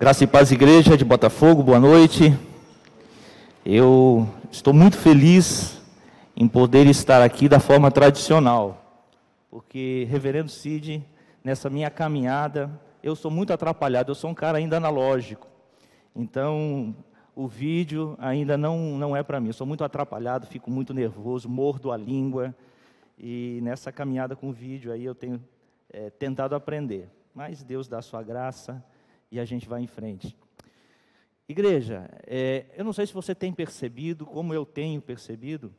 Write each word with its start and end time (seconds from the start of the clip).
Graça 0.00 0.22
e 0.22 0.28
paz, 0.28 0.52
igreja 0.52 0.96
de 0.96 1.04
Botafogo, 1.04 1.60
boa 1.60 1.80
noite. 1.80 2.32
Eu 3.66 4.28
estou 4.48 4.72
muito 4.72 4.96
feliz 4.96 5.82
em 6.36 6.46
poder 6.46 6.86
estar 6.86 7.20
aqui 7.20 7.48
da 7.48 7.58
forma 7.58 7.90
tradicional, 7.90 9.04
porque, 9.50 10.06
Reverendo 10.08 10.52
Cid, 10.52 11.04
nessa 11.42 11.68
minha 11.68 11.90
caminhada, 11.90 12.70
eu 13.02 13.16
sou 13.16 13.28
muito 13.28 13.52
atrapalhado, 13.52 14.12
eu 14.12 14.14
sou 14.14 14.30
um 14.30 14.34
cara 14.34 14.58
ainda 14.58 14.76
analógico. 14.76 15.48
Então, 16.14 16.94
o 17.34 17.48
vídeo 17.48 18.14
ainda 18.20 18.56
não, 18.56 18.96
não 18.96 19.16
é 19.16 19.24
para 19.24 19.40
mim. 19.40 19.48
Eu 19.48 19.54
sou 19.54 19.66
muito 19.66 19.82
atrapalhado, 19.82 20.46
fico 20.46 20.70
muito 20.70 20.94
nervoso, 20.94 21.48
mordo 21.48 21.90
a 21.90 21.96
língua. 21.96 22.54
E 23.18 23.58
nessa 23.64 23.90
caminhada 23.90 24.36
com 24.36 24.50
o 24.50 24.52
vídeo 24.52 24.92
aí 24.92 25.04
eu 25.04 25.14
tenho 25.16 25.42
é, 25.92 26.08
tentado 26.08 26.54
aprender. 26.54 27.08
Mas 27.34 27.64
Deus 27.64 27.88
dá 27.88 27.98
a 27.98 28.02
sua 28.02 28.22
graça 28.22 28.80
e 29.30 29.38
a 29.38 29.44
gente 29.44 29.68
vai 29.68 29.82
em 29.82 29.86
frente. 29.86 30.36
Igreja, 31.48 32.10
é, 32.26 32.66
eu 32.76 32.84
não 32.84 32.92
sei 32.92 33.06
se 33.06 33.14
você 33.14 33.34
tem 33.34 33.52
percebido, 33.52 34.26
como 34.26 34.52
eu 34.52 34.66
tenho 34.66 35.00
percebido, 35.00 35.74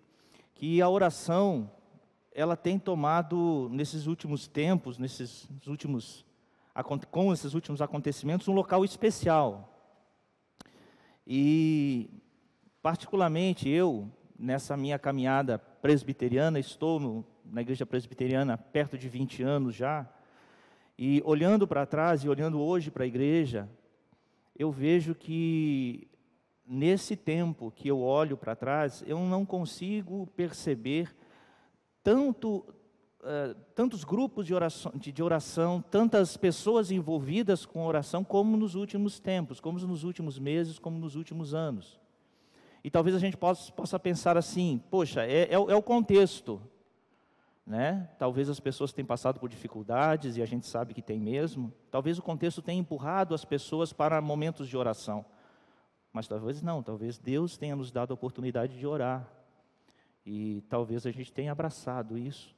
que 0.55 0.81
a 0.81 0.89
oração 0.89 1.71
ela 2.33 2.55
tem 2.55 2.79
tomado 2.79 3.69
nesses 3.71 4.07
últimos 4.07 4.47
tempos, 4.47 4.97
nesses 4.97 5.47
últimos 5.67 6.25
com 7.11 7.33
esses 7.33 7.53
últimos 7.53 7.81
acontecimentos, 7.81 8.47
um 8.47 8.53
local 8.53 8.85
especial. 8.85 9.69
E 11.27 12.09
particularmente 12.81 13.67
eu, 13.67 14.09
nessa 14.37 14.77
minha 14.77 14.97
caminhada 14.97 15.59
presbiteriana, 15.59 16.57
estou 16.57 16.99
no, 16.99 17.25
na 17.45 17.61
igreja 17.61 17.85
presbiteriana 17.85 18.57
perto 18.57 18.97
de 18.97 19.09
20 19.09 19.43
anos 19.43 19.75
já, 19.75 20.09
e 21.01 21.21
olhando 21.23 21.65
para 21.65 21.85
trás 21.85 22.25
e 22.25 22.27
olhando 22.27 22.59
hoje 22.59 22.91
para 22.91 23.05
a 23.05 23.07
igreja, 23.07 23.69
eu 24.53 24.69
vejo 24.69 25.15
que 25.15 26.09
nesse 26.67 27.15
tempo 27.15 27.71
que 27.71 27.87
eu 27.87 28.01
olho 28.01 28.35
para 28.35 28.53
trás, 28.53 29.01
eu 29.07 29.17
não 29.19 29.45
consigo 29.45 30.27
perceber 30.35 31.15
tanto, 32.03 32.65
uh, 33.21 33.55
tantos 33.73 34.03
grupos 34.03 34.45
de 34.45 34.53
oração, 34.53 34.91
de, 34.93 35.13
de 35.13 35.23
oração, 35.23 35.81
tantas 35.89 36.35
pessoas 36.35 36.91
envolvidas 36.91 37.65
com 37.65 37.85
oração, 37.85 38.21
como 38.21 38.57
nos 38.57 38.75
últimos 38.75 39.21
tempos, 39.21 39.61
como 39.61 39.79
nos 39.79 40.03
últimos 40.03 40.37
meses, 40.37 40.77
como 40.77 40.99
nos 40.99 41.15
últimos 41.15 41.53
anos. 41.53 41.97
E 42.83 42.91
talvez 42.91 43.15
a 43.15 43.19
gente 43.19 43.37
possa, 43.37 43.71
possa 43.71 43.97
pensar 43.97 44.35
assim: 44.35 44.83
poxa, 44.91 45.25
é, 45.25 45.43
é, 45.43 45.53
é 45.53 45.75
o 45.75 45.81
contexto, 45.81 46.61
né? 47.69 48.09
Talvez 48.17 48.49
as 48.49 48.59
pessoas 48.59 48.91
tenham 48.91 49.05
passado 49.05 49.39
por 49.39 49.47
dificuldades 49.47 50.35
e 50.35 50.41
a 50.41 50.45
gente 50.45 50.65
sabe 50.65 50.91
que 50.91 51.03
tem 51.03 51.19
mesmo. 51.19 51.71
Talvez 51.91 52.17
o 52.17 52.23
contexto 52.23 52.63
tenha 52.63 52.81
empurrado 52.81 53.35
as 53.35 53.45
pessoas 53.45 53.93
para 53.93 54.19
momentos 54.19 54.67
de 54.67 54.75
oração. 54.75 55.23
Mas 56.11 56.27
talvez 56.27 56.63
não, 56.63 56.81
talvez 56.81 57.19
Deus 57.19 57.59
tenha 57.59 57.75
nos 57.75 57.91
dado 57.91 58.09
a 58.09 58.15
oportunidade 58.15 58.75
de 58.75 58.87
orar. 58.87 59.31
E 60.25 60.63
talvez 60.67 61.05
a 61.05 61.11
gente 61.11 61.31
tenha 61.31 61.51
abraçado 61.51 62.17
isso. 62.17 62.55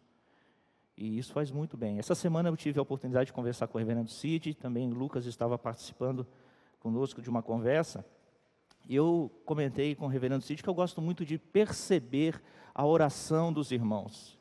E 0.96 1.18
isso 1.18 1.34
faz 1.34 1.52
muito 1.52 1.76
bem. 1.76 2.00
Essa 2.00 2.16
semana 2.16 2.48
eu 2.48 2.56
tive 2.56 2.80
a 2.80 2.82
oportunidade 2.82 3.26
de 3.26 3.34
conversar 3.34 3.68
com 3.68 3.78
o 3.78 3.80
reverendo 3.80 4.10
Cid, 4.10 4.54
também 4.54 4.90
Lucas 4.90 5.26
estava 5.26 5.58
participando 5.58 6.26
conosco 6.80 7.22
de 7.22 7.30
uma 7.30 7.44
conversa. 7.44 8.06
E 8.88 8.96
eu 8.96 9.30
comentei 9.44 9.94
com 9.94 10.06
o 10.06 10.10
reverendo 10.10 10.46
Cid 10.46 10.64
que 10.64 10.70
eu 10.70 10.74
gosto 10.74 11.02
muito 11.02 11.26
de 11.26 11.38
perceber 11.38 12.42
a 12.74 12.86
oração 12.86 13.52
dos 13.52 13.72
irmãos. 13.72 14.40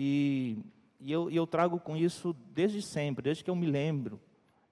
E, 0.00 0.56
e 1.00 1.10
eu, 1.10 1.28
eu 1.28 1.44
trago 1.44 1.80
com 1.80 1.96
isso 1.96 2.32
desde 2.54 2.80
sempre, 2.80 3.24
desde 3.24 3.42
que 3.42 3.50
eu 3.50 3.56
me 3.56 3.66
lembro. 3.66 4.20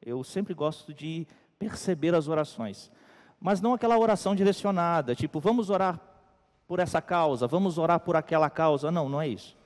Eu 0.00 0.22
sempre 0.22 0.54
gosto 0.54 0.94
de 0.94 1.26
perceber 1.58 2.14
as 2.14 2.28
orações. 2.28 2.92
Mas 3.40 3.60
não 3.60 3.74
aquela 3.74 3.98
oração 3.98 4.36
direcionada, 4.36 5.16
tipo, 5.16 5.40
vamos 5.40 5.68
orar 5.68 6.00
por 6.68 6.78
essa 6.78 7.02
causa, 7.02 7.48
vamos 7.48 7.76
orar 7.76 7.98
por 7.98 8.14
aquela 8.14 8.48
causa. 8.48 8.88
Não, 8.92 9.08
não 9.08 9.20
é 9.20 9.26
isso. 9.26 9.58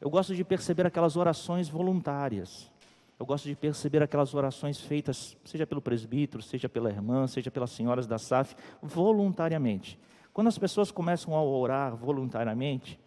Eu 0.00 0.08
gosto 0.08 0.36
de 0.36 0.44
perceber 0.44 0.86
aquelas 0.86 1.16
orações 1.16 1.68
voluntárias. 1.68 2.70
Eu 3.18 3.26
gosto 3.26 3.46
de 3.46 3.56
perceber 3.56 4.00
aquelas 4.00 4.34
orações 4.34 4.80
feitas, 4.80 5.36
seja 5.44 5.66
pelo 5.66 5.82
presbítero, 5.82 6.40
seja 6.40 6.68
pela 6.68 6.90
irmã, 6.90 7.26
seja 7.26 7.50
pelas 7.50 7.72
senhoras 7.72 8.06
da 8.06 8.18
SAF, 8.18 8.54
voluntariamente. 8.80 9.98
Quando 10.32 10.46
as 10.46 10.58
pessoas 10.58 10.92
começam 10.92 11.34
a 11.34 11.42
orar 11.42 11.96
voluntariamente, 11.96 13.00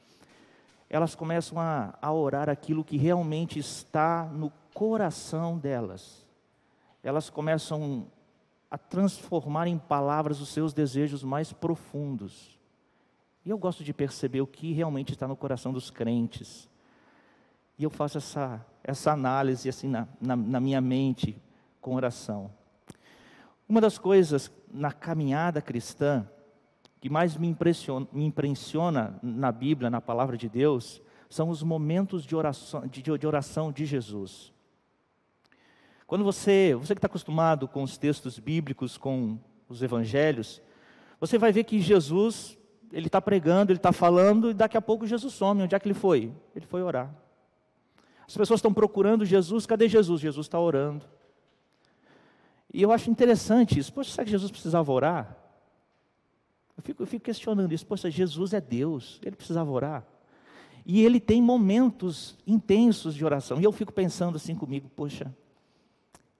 elas 0.91 1.15
começam 1.15 1.57
a, 1.57 1.97
a 2.01 2.11
orar 2.11 2.49
aquilo 2.49 2.83
que 2.83 2.97
realmente 2.97 3.57
está 3.57 4.25
no 4.25 4.51
coração 4.73 5.57
delas. 5.57 6.27
Elas 7.01 7.29
começam 7.29 8.07
a 8.69 8.77
transformar 8.77 9.67
em 9.67 9.77
palavras 9.77 10.41
os 10.41 10.49
seus 10.49 10.73
desejos 10.73 11.23
mais 11.23 11.53
profundos. 11.53 12.59
E 13.45 13.49
eu 13.49 13.57
gosto 13.57 13.85
de 13.85 13.93
perceber 13.93 14.41
o 14.41 14.47
que 14.47 14.73
realmente 14.73 15.13
está 15.13 15.25
no 15.25 15.35
coração 15.37 15.71
dos 15.71 15.89
crentes. 15.89 16.69
E 17.79 17.85
eu 17.85 17.89
faço 17.89 18.17
essa, 18.17 18.65
essa 18.83 19.13
análise 19.13 19.69
assim 19.69 19.87
na, 19.87 20.05
na, 20.19 20.35
na 20.35 20.59
minha 20.59 20.81
mente 20.81 21.41
com 21.79 21.95
oração. 21.95 22.51
Uma 23.67 23.79
das 23.79 23.97
coisas 23.97 24.51
na 24.69 24.91
caminhada 24.91 25.61
cristã 25.61 26.27
que 27.01 27.09
mais 27.09 27.35
me 27.35 27.47
impressiona, 27.47 28.07
me 28.13 28.23
impressiona 28.23 29.19
na 29.23 29.51
Bíblia, 29.51 29.89
na 29.89 29.99
palavra 29.99 30.37
de 30.37 30.47
Deus, 30.47 31.01
são 31.27 31.49
os 31.49 31.63
momentos 31.63 32.23
de 32.23 32.35
oração 32.35 32.85
de, 32.85 33.01
de 33.01 33.27
oração 33.27 33.71
de 33.71 33.87
Jesus. 33.87 34.53
Quando 36.05 36.23
você, 36.23 36.75
você 36.75 36.93
que 36.93 36.99
está 36.99 37.07
acostumado 37.07 37.67
com 37.67 37.81
os 37.81 37.97
textos 37.97 38.37
bíblicos, 38.37 38.97
com 38.97 39.39
os 39.67 39.81
evangelhos, 39.81 40.61
você 41.19 41.39
vai 41.39 41.51
ver 41.51 41.63
que 41.63 41.79
Jesus, 41.79 42.55
ele 42.91 43.07
está 43.07 43.19
pregando, 43.19 43.71
ele 43.71 43.79
está 43.79 43.91
falando, 43.91 44.51
e 44.51 44.53
daqui 44.53 44.77
a 44.77 44.81
pouco 44.81 45.07
Jesus 45.07 45.33
some. 45.33 45.63
Onde 45.63 45.73
é 45.73 45.79
que 45.79 45.87
ele 45.87 45.95
foi? 45.95 46.31
Ele 46.55 46.65
foi 46.67 46.83
orar. 46.83 47.11
As 48.27 48.37
pessoas 48.37 48.59
estão 48.59 48.73
procurando 48.73 49.25
Jesus, 49.25 49.65
cadê 49.65 49.87
Jesus? 49.87 50.21
Jesus 50.21 50.45
está 50.45 50.59
orando. 50.59 51.05
E 52.71 52.81
eu 52.81 52.91
acho 52.91 53.09
interessante 53.09 53.79
isso. 53.79 53.91
Poxa, 53.91 54.11
será 54.11 54.25
que 54.25 54.31
Jesus 54.31 54.51
precisava 54.51 54.91
orar? 54.91 55.40
Eu 56.81 56.83
fico, 56.83 57.03
eu 57.03 57.07
fico 57.07 57.25
questionando 57.25 57.71
isso. 57.71 57.85
Poxa, 57.85 58.09
Jesus 58.09 58.53
é 58.53 58.59
Deus, 58.59 59.19
ele 59.23 59.35
precisava 59.35 59.69
orar. 59.69 60.03
E 60.83 61.05
ele 61.05 61.19
tem 61.19 61.39
momentos 61.39 62.35
intensos 62.45 63.13
de 63.13 63.23
oração. 63.23 63.61
E 63.61 63.63
eu 63.63 63.71
fico 63.71 63.93
pensando 63.93 64.37
assim 64.37 64.55
comigo: 64.55 64.89
poxa, 64.95 65.31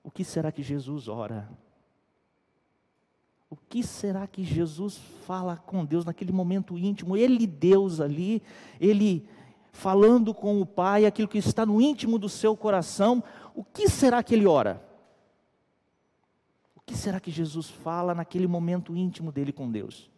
o 0.04 0.10
que 0.10 0.24
será 0.24 0.52
que 0.52 0.64
Jesus 0.64 1.08
ora? 1.08 1.48
O 3.52 3.56
que 3.56 3.84
será 3.84 4.26
que 4.26 4.44
Jesus 4.44 4.98
fala 5.28 5.58
com 5.58 5.86
Deus 5.86 6.06
naquele 6.06 6.32
momento 6.32 6.76
íntimo? 6.76 7.16
Ele, 7.16 7.46
Deus 7.46 8.00
ali, 8.00 8.42
ele 8.80 9.28
falando 9.72 10.34
com 10.34 10.60
o 10.60 10.66
Pai, 10.66 11.06
aquilo 11.06 11.28
que 11.28 11.38
está 11.38 11.66
no 11.66 11.80
íntimo 11.80 12.18
do 12.18 12.30
seu 12.30 12.58
coração, 12.58 13.24
o 13.54 13.64
que 13.64 13.88
será 13.88 14.24
que 14.24 14.34
ele 14.34 14.48
ora? 14.48 14.84
O 16.76 16.82
que 16.82 16.96
será 16.96 17.20
que 17.20 17.30
Jesus 17.30 17.70
fala 17.70 18.16
naquele 18.16 18.48
momento 18.48 18.96
íntimo 18.96 19.32
dele 19.32 19.52
com 19.52 19.70
Deus? 19.70 20.11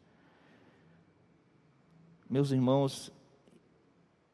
Meus 2.33 2.49
irmãos, 2.49 3.13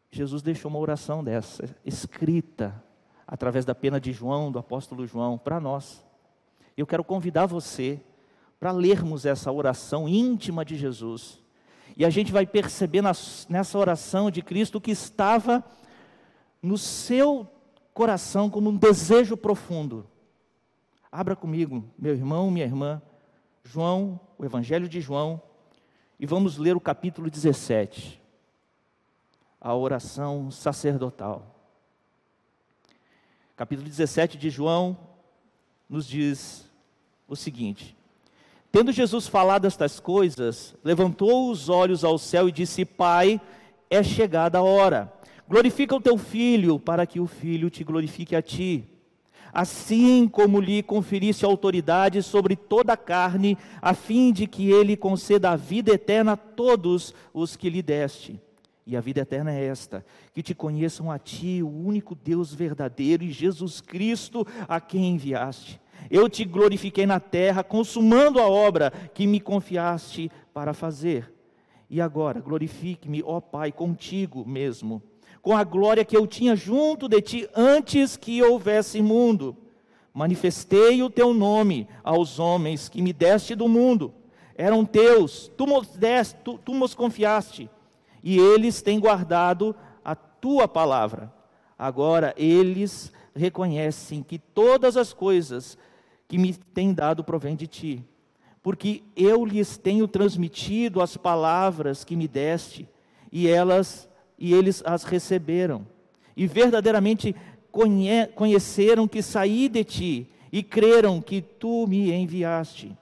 Jesus 0.09 0.41
deixou 0.41 0.71
uma 0.71 0.79
oração 0.79 1.21
dessa, 1.21 1.75
escrita 1.83 2.81
através 3.27 3.65
da 3.65 3.75
pena 3.75 3.99
de 3.99 4.13
João, 4.13 4.53
do 4.53 4.57
apóstolo 4.57 5.05
João, 5.05 5.37
para 5.37 5.59
nós. 5.59 6.01
Eu 6.77 6.87
quero 6.87 7.03
convidar 7.03 7.45
você 7.45 7.99
para 8.57 8.71
lermos 8.71 9.25
essa 9.25 9.51
oração 9.51 10.07
íntima 10.07 10.63
de 10.63 10.77
Jesus. 10.77 11.41
E 11.97 12.05
a 12.05 12.09
gente 12.09 12.31
vai 12.31 12.47
perceber 12.47 13.01
nessa 13.49 13.77
oração 13.77 14.31
de 14.31 14.41
Cristo 14.41 14.79
que 14.79 14.91
estava 14.91 15.61
no 16.63 16.77
seu 16.77 17.45
coração 17.93 18.49
como 18.49 18.69
um 18.69 18.77
desejo 18.77 19.35
profundo. 19.35 20.07
Abra 21.11 21.35
comigo, 21.35 21.83
meu 21.97 22.13
irmão, 22.13 22.49
minha 22.49 22.65
irmã, 22.65 23.01
João, 23.61 24.17
o 24.37 24.45
Evangelho 24.45 24.87
de 24.87 25.01
João, 25.01 25.41
e 26.19 26.25
vamos 26.25 26.57
ler 26.57 26.75
o 26.75 26.81
capítulo 26.81 27.29
17, 27.29 28.21
a 29.61 29.73
oração 29.73 30.51
sacerdotal. 30.51 31.55
Capítulo 33.55 33.87
17 33.87 34.37
de 34.37 34.49
João 34.49 34.97
nos 35.89 36.05
diz 36.05 36.69
o 37.25 37.35
seguinte: 37.37 37.95
Tendo 38.69 38.91
Jesus 38.91 39.27
falado 39.27 39.65
estas 39.65 39.99
coisas, 39.99 40.75
levantou 40.83 41.49
os 41.49 41.69
olhos 41.69 42.03
ao 42.03 42.17
céu 42.17 42.49
e 42.49 42.51
disse: 42.51 42.83
Pai, 42.83 43.39
é 43.89 44.03
chegada 44.03 44.57
a 44.57 44.63
hora. 44.63 45.13
Glorifica 45.47 45.95
o 45.95 46.01
teu 46.01 46.17
filho, 46.17 46.79
para 46.79 47.07
que 47.07 47.19
o 47.19 47.27
filho 47.27 47.69
te 47.69 47.83
glorifique 47.83 48.35
a 48.35 48.41
ti 48.41 48.98
assim 49.53 50.27
como 50.27 50.59
lhe 50.59 50.83
conferisse 50.83 51.45
autoridade 51.45 52.21
sobre 52.23 52.55
toda 52.55 52.93
a 52.93 52.97
carne, 52.97 53.57
a 53.81 53.93
fim 53.93 54.31
de 54.31 54.47
que 54.47 54.71
ele 54.71 54.95
conceda 54.95 55.51
a 55.51 55.55
vida 55.55 55.91
eterna 55.91 56.33
a 56.33 56.37
todos 56.37 57.13
os 57.33 57.55
que 57.55 57.69
lhe 57.69 57.81
deste. 57.81 58.39
E 58.85 58.97
a 58.97 59.01
vida 59.01 59.21
eterna 59.21 59.51
é 59.51 59.65
esta: 59.65 60.03
que 60.33 60.41
te 60.41 60.55
conheçam 60.55 61.11
a 61.11 61.19
ti, 61.19 61.61
o 61.61 61.69
único 61.69 62.15
Deus 62.15 62.53
verdadeiro, 62.53 63.23
e 63.23 63.31
Jesus 63.31 63.81
Cristo, 63.81 64.45
a 64.67 64.81
quem 64.81 65.11
enviaste. 65.11 65.79
Eu 66.09 66.29
te 66.29 66.43
glorifiquei 66.45 67.05
na 67.05 67.19
terra, 67.19 67.63
consumando 67.63 68.39
a 68.39 68.47
obra 68.47 68.91
que 69.13 69.27
me 69.27 69.39
confiaste 69.39 70.31
para 70.53 70.73
fazer. 70.73 71.31
E 71.89 71.99
agora, 71.99 72.39
glorifique-me, 72.39 73.21
ó 73.23 73.39
Pai, 73.39 73.71
contigo 73.71 74.43
mesmo, 74.47 75.01
com 75.41 75.55
a 75.55 75.63
glória 75.63 76.05
que 76.05 76.15
eu 76.15 76.27
tinha 76.27 76.55
junto 76.55 77.07
de 77.07 77.21
ti 77.21 77.49
antes 77.55 78.17
que 78.17 78.41
houvesse 78.43 79.01
mundo. 79.01 79.55
Manifestei 80.13 81.01
o 81.01 81.09
teu 81.09 81.33
nome 81.33 81.87
aos 82.03 82.39
homens 82.39 82.89
que 82.89 83.01
me 83.01 83.13
deste 83.13 83.55
do 83.55 83.67
mundo. 83.67 84.13
Eram 84.55 84.83
teus, 84.83 85.49
tu, 85.55 85.65
deste, 85.95 86.35
tu, 86.43 86.57
tu 86.57 86.73
nos 86.73 86.93
confiaste 86.93 87.69
e 88.23 88.37
eles 88.37 88.81
têm 88.81 88.99
guardado 88.99 89.75
a 90.03 90.15
tua 90.15 90.67
palavra. 90.67 91.31
Agora 91.77 92.33
eles 92.37 93.11
reconhecem 93.33 94.21
que 94.21 94.37
todas 94.37 94.97
as 94.97 95.13
coisas 95.13 95.77
que 96.27 96.37
me 96.37 96.53
têm 96.53 96.93
dado 96.93 97.23
provém 97.23 97.55
de 97.55 97.67
ti, 97.67 98.03
porque 98.61 99.01
eu 99.15 99.45
lhes 99.45 99.77
tenho 99.77 100.07
transmitido 100.07 101.01
as 101.01 101.15
palavras 101.15 102.03
que 102.03 102.15
me 102.15 102.27
deste, 102.27 102.87
e 103.31 103.47
elas 103.47 104.08
e 104.39 104.53
eles 104.53 104.81
as 104.85 105.03
receberam. 105.03 105.85
E 106.35 106.47
verdadeiramente 106.47 107.35
conhe, 107.71 108.27
conheceram 108.27 109.07
que 109.07 109.21
saí 109.21 109.67
de 109.67 109.83
ti 109.83 110.27
e 110.51 110.63
creram 110.63 111.21
que 111.21 111.41
tu 111.41 111.85
me 111.85 112.11
enviaste. 112.11 112.97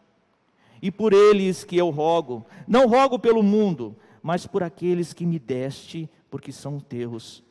E 0.82 0.92
por 0.92 1.14
eles 1.14 1.64
que 1.64 1.78
eu 1.78 1.90
rogo, 1.90 2.46
não 2.68 2.88
rogo 2.88 3.18
pelo 3.18 3.42
mundo, 3.44 3.96
mas 4.22 4.46
por 4.46 4.64
aqueles 4.64 5.14
que 5.14 5.26
me 5.26 5.40
deste, 5.40 6.10
porque 6.30 6.52
são 6.52 6.80
teus. 6.80 7.44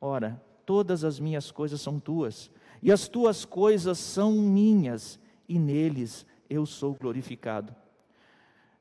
Ora, 0.00 0.40
todas 0.64 1.04
as 1.04 1.20
minhas 1.20 1.50
coisas 1.50 1.80
são 1.80 2.00
tuas, 2.00 2.50
e 2.82 2.90
as 2.90 3.08
tuas 3.08 3.44
coisas 3.44 3.98
são 3.98 4.32
minhas, 4.32 5.18
e 5.48 5.58
neles 5.58 6.24
eu 6.48 6.64
sou 6.64 6.94
glorificado. 6.94 7.74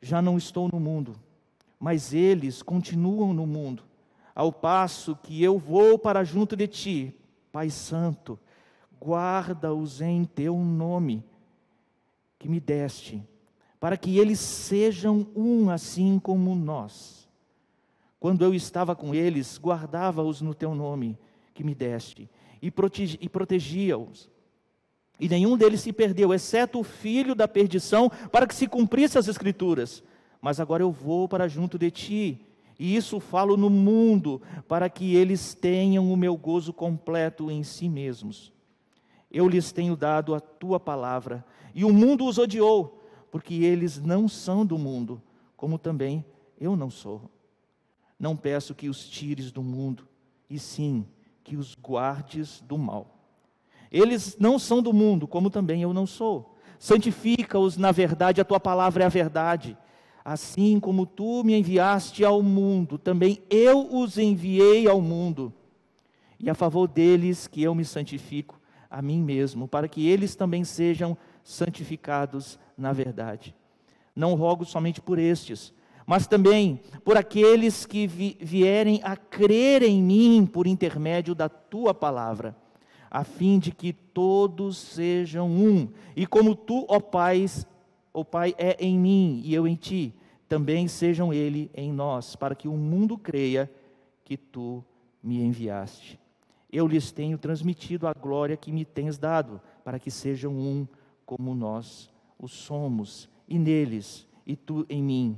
Já 0.01 0.21
não 0.21 0.37
estou 0.37 0.69
no 0.71 0.79
mundo, 0.79 1.15
mas 1.79 2.13
eles 2.13 2.61
continuam 2.61 3.33
no 3.33 3.45
mundo, 3.45 3.83
ao 4.39 4.53
passo 4.53 5.17
que 5.17 5.43
eu 5.43 5.57
vou 5.57 5.99
para 5.99 6.23
junto 6.23 6.55
de 6.55 6.65
ti, 6.65 7.13
Pai 7.51 7.69
Santo, 7.69 8.39
guarda-os 8.97 9.99
em 9.99 10.23
teu 10.23 10.55
nome, 10.55 11.25
que 12.37 12.47
me 12.47 12.57
deste 12.57 13.21
para 13.81 13.97
que 13.97 14.17
eles 14.17 14.39
sejam 14.39 15.27
um 15.35 15.69
assim 15.69 16.17
como 16.19 16.55
nós. 16.55 17.27
Quando 18.17 18.43
eu 18.45 18.53
estava 18.53 18.95
com 18.95 19.13
eles, 19.13 19.59
guardava-os 19.61 20.39
no 20.41 20.53
teu 20.53 20.73
nome 20.73 21.17
que 21.53 21.61
me 21.61 21.75
deste 21.75 22.29
e, 22.61 22.71
protegia-os. 22.71 24.29
E 25.19 25.27
nenhum 25.27 25.57
deles 25.57 25.81
se 25.81 25.91
perdeu, 25.91 26.33
exceto 26.33 26.79
o 26.79 26.83
filho 26.83 27.35
da 27.35 27.45
perdição, 27.45 28.09
para 28.31 28.47
que 28.47 28.55
se 28.55 28.67
cumprisse 28.67 29.17
as 29.17 29.27
escrituras. 29.27 30.01
Mas 30.41 30.61
agora 30.61 30.81
eu 30.81 30.91
vou 30.93 31.27
para 31.27 31.49
junto 31.49 31.77
de 31.77 31.91
ti, 31.91 32.45
e 32.79 32.95
isso 32.95 33.19
falo 33.19 33.57
no 33.57 33.69
mundo, 33.69 34.41
para 34.67 34.89
que 34.89 35.13
eles 35.13 35.53
tenham 35.53 36.11
o 36.11 36.17
meu 36.17 36.37
gozo 36.37 36.71
completo 36.71 37.51
em 37.51 37.61
si 37.61 37.89
mesmos. 37.89 38.53
Eu 39.29 39.47
lhes 39.47 39.71
tenho 39.71 39.95
dado 39.95 40.33
a 40.33 40.39
tua 40.39 40.79
palavra, 40.79 41.45
e 41.75 41.83
o 41.83 41.93
mundo 41.93 42.25
os 42.25 42.37
odiou 42.37 42.99
porque 43.31 43.55
eles 43.55 43.99
não 43.99 44.27
são 44.27 44.65
do 44.65 44.77
mundo, 44.77 45.21
como 45.55 45.77
também 45.77 46.25
eu 46.59 46.75
não 46.75 46.89
sou. 46.89 47.29
Não 48.19 48.35
peço 48.35 48.75
que 48.75 48.89
os 48.89 49.07
tires 49.07 49.51
do 49.51 49.63
mundo, 49.63 50.07
e 50.49 50.59
sim 50.59 51.05
que 51.43 51.55
os 51.55 51.75
guardes 51.75 52.61
do 52.61 52.77
mal. 52.77 53.17
Eles 53.91 54.37
não 54.39 54.59
são 54.59 54.81
do 54.81 54.93
mundo, 54.93 55.27
como 55.27 55.49
também 55.49 55.81
eu 55.81 55.93
não 55.93 56.05
sou. 56.05 56.57
Santifica-os 56.77 57.77
na 57.77 57.91
verdade, 57.91 58.41
a 58.41 58.45
tua 58.45 58.59
palavra 58.59 59.03
é 59.03 59.05
a 59.05 59.09
verdade. 59.09 59.77
Assim 60.23 60.79
como 60.79 61.05
tu 61.05 61.43
me 61.43 61.57
enviaste 61.57 62.23
ao 62.23 62.41
mundo, 62.41 62.97
também 62.97 63.39
eu 63.49 63.87
os 63.95 64.17
enviei 64.17 64.87
ao 64.87 65.01
mundo. 65.01 65.53
E 66.39 66.49
a 66.49 66.53
favor 66.53 66.87
deles 66.87 67.47
que 67.47 67.63
eu 67.63 67.73
me 67.73 67.83
santifico 67.83 68.59
a 68.89 69.01
mim 69.01 69.21
mesmo, 69.21 69.67
para 69.67 69.87
que 69.87 70.07
eles 70.07 70.35
também 70.35 70.63
sejam 70.63 71.17
santificados 71.43 72.59
na 72.77 72.93
verdade. 72.93 73.55
Não 74.15 74.35
rogo 74.35 74.65
somente 74.65 75.01
por 75.01 75.19
estes, 75.19 75.73
mas 76.05 76.25
também 76.25 76.79
por 77.03 77.17
aqueles 77.17 77.85
que 77.85 78.07
vi 78.07 78.35
vierem 78.41 78.99
a 79.03 79.15
crer 79.15 79.83
em 79.83 80.01
mim 80.01 80.45
por 80.45 80.65
intermédio 80.65 81.35
da 81.35 81.47
tua 81.47 81.93
palavra, 81.93 82.55
a 83.11 83.23
fim 83.23 83.59
de 83.59 83.71
que 83.71 83.93
todos 83.93 84.77
sejam 84.77 85.47
um, 85.47 85.87
e 86.15 86.25
como 86.25 86.55
tu, 86.55 86.85
ó 86.87 86.99
Pai, 86.99 87.45
ó 88.13 88.23
Pai 88.23 88.53
é 88.57 88.75
em 88.79 88.97
mim 88.97 89.41
e 89.43 89.53
eu 89.53 89.67
em 89.67 89.75
ti, 89.75 90.13
também 90.47 90.87
sejam 90.87 91.33
ele 91.33 91.69
em 91.75 91.91
nós, 91.93 92.35
para 92.35 92.55
que 92.55 92.67
o 92.67 92.75
mundo 92.75 93.17
creia 93.17 93.71
que 94.25 94.35
tu 94.35 94.83
me 95.21 95.41
enviaste. 95.41 96.19
Eu 96.71 96.87
lhes 96.87 97.11
tenho 97.11 97.37
transmitido 97.37 98.07
a 98.07 98.13
glória 98.13 98.57
que 98.57 98.71
me 98.71 98.85
tens 98.85 99.17
dado, 99.17 99.61
para 99.83 99.99
que 99.99 100.11
sejam 100.11 100.53
um 100.53 100.87
como 101.25 101.53
nós 101.53 102.09
o 102.37 102.47
somos, 102.47 103.29
e 103.47 103.59
neles, 103.59 104.27
e 104.45 104.55
tu 104.55 104.85
em 104.89 105.03
mim, 105.03 105.37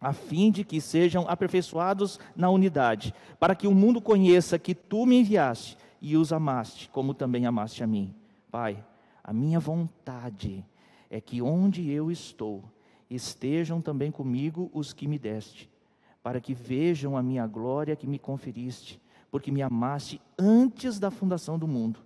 a 0.00 0.12
fim 0.12 0.50
de 0.50 0.64
que 0.64 0.80
sejam 0.80 1.26
aperfeiçoados 1.28 2.18
na 2.34 2.48
unidade, 2.48 3.14
para 3.38 3.54
que 3.54 3.66
o 3.66 3.74
mundo 3.74 4.00
conheça 4.00 4.58
que 4.58 4.74
tu 4.74 5.04
me 5.04 5.20
enviaste 5.20 5.76
e 6.00 6.16
os 6.16 6.32
amaste, 6.32 6.88
como 6.88 7.12
também 7.12 7.44
amaste 7.44 7.82
a 7.82 7.86
mim. 7.86 8.14
Pai, 8.50 8.82
a 9.22 9.32
minha 9.32 9.60
vontade 9.60 10.64
é 11.10 11.20
que 11.20 11.42
onde 11.42 11.90
eu 11.90 12.10
estou, 12.10 12.62
estejam 13.10 13.82
também 13.82 14.12
comigo 14.12 14.70
os 14.72 14.92
que 14.92 15.08
me 15.08 15.18
deste, 15.18 15.68
para 16.22 16.40
que 16.40 16.54
vejam 16.54 17.16
a 17.16 17.22
minha 17.22 17.46
glória 17.46 17.96
que 17.96 18.06
me 18.06 18.18
conferiste, 18.18 19.00
porque 19.30 19.50
me 19.50 19.60
amaste 19.60 20.20
antes 20.38 20.98
da 20.98 21.10
fundação 21.10 21.58
do 21.58 21.66
mundo. 21.66 21.98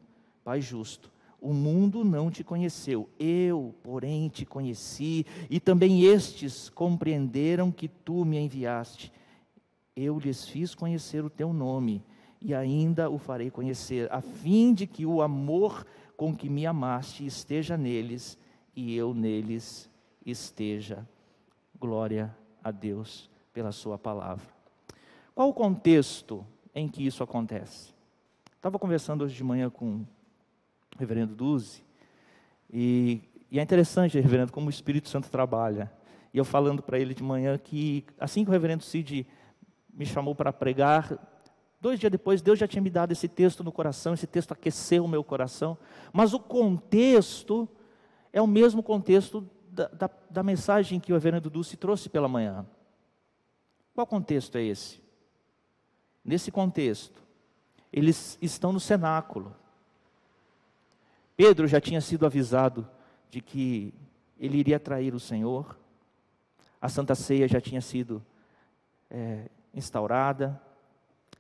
Pai 0.42 0.60
justo, 0.60 1.12
o 1.40 1.52
mundo 1.52 2.02
não 2.02 2.30
te 2.30 2.42
conheceu, 2.42 3.08
eu, 3.18 3.74
porém, 3.82 4.30
te 4.30 4.46
conheci, 4.46 5.26
e 5.50 5.60
também 5.60 6.02
estes 6.04 6.70
compreenderam 6.70 7.70
que 7.70 7.86
tu 7.86 8.24
me 8.24 8.38
enviaste. 8.38 9.12
Eu 9.94 10.18
lhes 10.18 10.48
fiz 10.48 10.74
conhecer 10.74 11.22
o 11.22 11.30
teu 11.30 11.52
nome, 11.52 12.02
e 12.40 12.54
ainda 12.54 13.10
o 13.10 13.18
farei 13.18 13.50
conhecer, 13.50 14.10
a 14.10 14.22
fim 14.22 14.72
de 14.72 14.86
que 14.86 15.04
o 15.04 15.20
amor 15.20 15.86
com 16.16 16.34
que 16.34 16.48
me 16.48 16.66
amaste 16.66 17.26
esteja 17.26 17.76
neles, 17.76 18.38
e 18.74 18.94
eu 18.94 19.14
neles 19.14 19.90
esteja. 20.24 21.06
Glória 21.78 22.34
a 22.62 22.70
Deus 22.70 23.30
pela 23.52 23.72
Sua 23.72 23.98
palavra. 23.98 24.46
Qual 25.34 25.48
o 25.48 25.54
contexto 25.54 26.46
em 26.74 26.88
que 26.88 27.04
isso 27.04 27.22
acontece? 27.22 27.92
Estava 28.56 28.78
conversando 28.78 29.24
hoje 29.24 29.34
de 29.34 29.44
manhã 29.44 29.68
com 29.68 30.04
reverendo 30.98 31.34
Duzi, 31.34 31.82
e, 32.72 33.20
e 33.50 33.58
é 33.58 33.62
interessante, 33.62 34.18
reverendo, 34.18 34.52
como 34.52 34.66
o 34.66 34.70
Espírito 34.70 35.08
Santo 35.08 35.30
trabalha. 35.30 35.92
E 36.32 36.38
eu 36.38 36.44
falando 36.44 36.82
para 36.82 36.98
ele 36.98 37.14
de 37.14 37.22
manhã 37.22 37.56
que, 37.56 38.04
assim 38.18 38.44
que 38.44 38.50
o 38.50 38.52
reverendo 38.52 38.82
Cid 38.82 39.26
me 39.92 40.04
chamou 40.04 40.34
para 40.34 40.52
pregar, 40.52 41.16
dois 41.80 42.00
dias 42.00 42.10
depois, 42.10 42.42
Deus 42.42 42.58
já 42.58 42.66
tinha 42.66 42.82
me 42.82 42.90
dado 42.90 43.12
esse 43.12 43.28
texto 43.28 43.62
no 43.62 43.70
coração, 43.70 44.14
esse 44.14 44.26
texto 44.26 44.52
aqueceu 44.52 45.04
o 45.04 45.08
meu 45.08 45.22
coração, 45.22 45.78
mas 46.12 46.34
o 46.34 46.40
contexto 46.40 47.68
é 48.34 48.42
o 48.42 48.48
mesmo 48.48 48.82
contexto 48.82 49.48
da, 49.70 49.86
da, 49.86 50.10
da 50.28 50.42
mensagem 50.42 50.98
que 50.98 51.12
o 51.12 51.14
reverendo 51.14 51.48
Dulce 51.48 51.76
trouxe 51.76 52.08
pela 52.08 52.26
manhã. 52.26 52.66
Qual 53.94 54.04
contexto 54.04 54.56
é 54.56 54.62
esse? 54.64 55.00
Nesse 56.24 56.50
contexto, 56.50 57.22
eles 57.92 58.36
estão 58.42 58.72
no 58.72 58.80
cenáculo. 58.80 59.54
Pedro 61.36 61.68
já 61.68 61.80
tinha 61.80 62.00
sido 62.00 62.26
avisado 62.26 62.88
de 63.30 63.40
que 63.40 63.94
ele 64.36 64.58
iria 64.58 64.80
trair 64.80 65.14
o 65.14 65.20
Senhor, 65.20 65.78
a 66.80 66.88
Santa 66.88 67.14
Ceia 67.14 67.46
já 67.46 67.60
tinha 67.60 67.80
sido 67.80 68.20
é, 69.08 69.48
instaurada, 69.72 70.60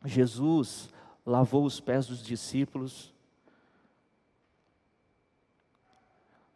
Jesus 0.04 0.88
lavou 1.24 1.64
os 1.64 1.80
pés 1.80 2.06
dos 2.06 2.22
discípulos. 2.22 3.13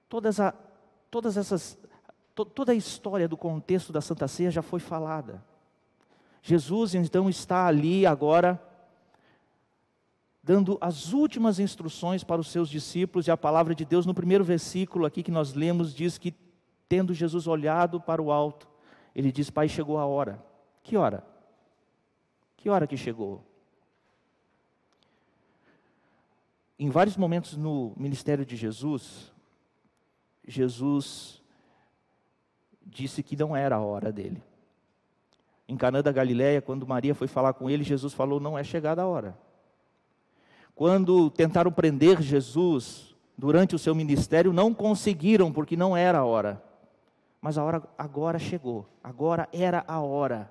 Todas, 0.09 0.41
a, 0.41 0.55
todas 1.11 1.37
essas, 1.37 1.79
to, 2.35 2.45
toda 2.45 2.73
a 2.73 2.75
história 2.75 3.29
do 3.29 3.37
contexto 3.37 3.93
da 3.93 4.01
Santa 4.01 4.27
Ceia 4.27 4.51
já 4.51 4.63
foi 4.63 4.81
falada. 4.81 5.45
Jesus 6.43 6.95
então 6.95 7.29
está 7.29 7.67
ali 7.67 8.07
agora 8.07 8.63
dando 10.49 10.79
as 10.81 11.13
últimas 11.13 11.59
instruções 11.59 12.25
para 12.25 12.41
os 12.41 12.51
seus 12.51 12.71
discípulos, 12.71 13.27
e 13.27 13.31
a 13.31 13.37
palavra 13.37 13.75
de 13.75 13.85
Deus, 13.85 14.07
no 14.07 14.15
primeiro 14.15 14.43
versículo 14.43 15.05
aqui 15.05 15.23
que 15.23 15.31
nós 15.31 15.53
lemos, 15.53 15.95
diz 15.95 16.17
que, 16.17 16.35
tendo 16.89 17.13
Jesus 17.13 17.47
olhado 17.47 18.01
para 18.01 18.23
o 18.23 18.33
alto, 18.33 18.67
ele 19.15 19.31
diz: 19.31 19.51
Pai, 19.51 19.69
chegou 19.69 19.99
a 19.99 20.07
hora. 20.07 20.43
Que 20.83 20.97
hora? 20.97 21.23
Que 22.57 22.71
hora 22.71 22.87
que 22.87 22.97
chegou? 22.97 23.45
Em 26.79 26.89
vários 26.89 27.17
momentos 27.17 27.55
no 27.55 27.93
ministério 27.95 28.47
de 28.47 28.57
Jesus, 28.57 29.31
Jesus 30.49 31.43
disse 32.85 33.23
que 33.23 33.37
não 33.37 33.55
era 33.55 33.77
a 33.77 33.81
hora 33.81 34.11
dele. 34.11 34.43
Em 35.69 35.77
Canaã 35.77 36.03
da 36.03 36.11
Galileia, 36.11 36.63
quando 36.63 36.87
Maria 36.87 37.15
foi 37.15 37.29
falar 37.29 37.53
com 37.53 37.69
ele, 37.69 37.85
Jesus 37.85 38.15
falou: 38.15 38.41
"Não 38.41 38.59
é 38.59 38.65
chegada 38.65 39.03
a 39.03 39.07
hora". 39.07 39.39
Quando 40.75 41.29
tentaram 41.29 41.71
prender 41.71 42.23
Jesus 42.23 43.15
durante 43.37 43.75
o 43.75 43.79
seu 43.79 43.95
ministério, 43.95 44.53
não 44.53 44.73
conseguiram 44.73 45.53
porque 45.53 45.77
não 45.77 45.95
era 45.95 46.19
a 46.19 46.25
hora. 46.25 46.63
Mas 47.41 47.59
a 47.59 47.63
hora 47.63 47.83
agora 47.99 48.39
chegou. 48.39 48.89
Agora 49.05 49.49
era 49.53 49.85
a 49.87 50.01
hora. 50.01 50.51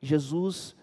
Jesus 0.00 0.76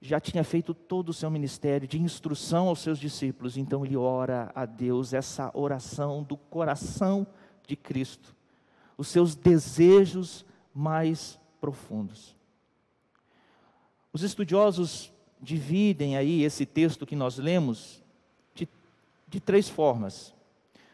já 0.00 0.18
tinha 0.18 0.42
feito 0.42 0.72
todo 0.72 1.10
o 1.10 1.14
seu 1.14 1.30
ministério 1.30 1.86
de 1.86 2.00
instrução 2.00 2.68
aos 2.68 2.80
seus 2.80 2.98
discípulos, 2.98 3.56
então 3.56 3.84
ele 3.84 3.96
ora 3.96 4.50
a 4.54 4.64
Deus 4.64 5.12
essa 5.12 5.50
oração 5.52 6.22
do 6.22 6.36
coração 6.36 7.26
de 7.66 7.76
Cristo, 7.76 8.34
os 8.96 9.08
seus 9.08 9.34
desejos 9.34 10.44
mais 10.74 11.38
profundos. 11.60 12.34
Os 14.12 14.22
estudiosos 14.22 15.12
dividem 15.40 16.16
aí 16.16 16.42
esse 16.42 16.64
texto 16.64 17.06
que 17.06 17.14
nós 17.14 17.36
lemos 17.36 18.02
de, 18.54 18.66
de 19.28 19.38
três 19.38 19.68
formas. 19.68 20.34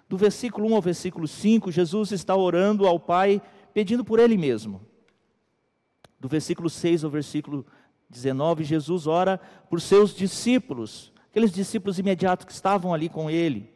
Do 0.08 0.16
versículo 0.16 0.68
1 0.68 0.74
ao 0.74 0.82
versículo 0.82 1.26
5, 1.26 1.70
Jesus 1.70 2.12
está 2.12 2.36
orando 2.36 2.86
ao 2.86 2.98
Pai, 2.98 3.40
pedindo 3.72 4.04
por 4.04 4.18
Ele 4.18 4.36
mesmo. 4.36 4.80
Do 6.18 6.28
versículo 6.28 6.68
6 6.68 7.04
ao 7.04 7.10
versículo 7.10 7.66
19, 8.08 8.64
Jesus 8.64 9.06
ora 9.06 9.40
por 9.68 9.80
seus 9.80 10.14
discípulos, 10.14 11.12
aqueles 11.30 11.50
discípulos 11.50 11.98
imediatos 11.98 12.44
que 12.46 12.52
estavam 12.52 12.94
ali 12.94 13.08
com 13.08 13.28
ele. 13.28 13.74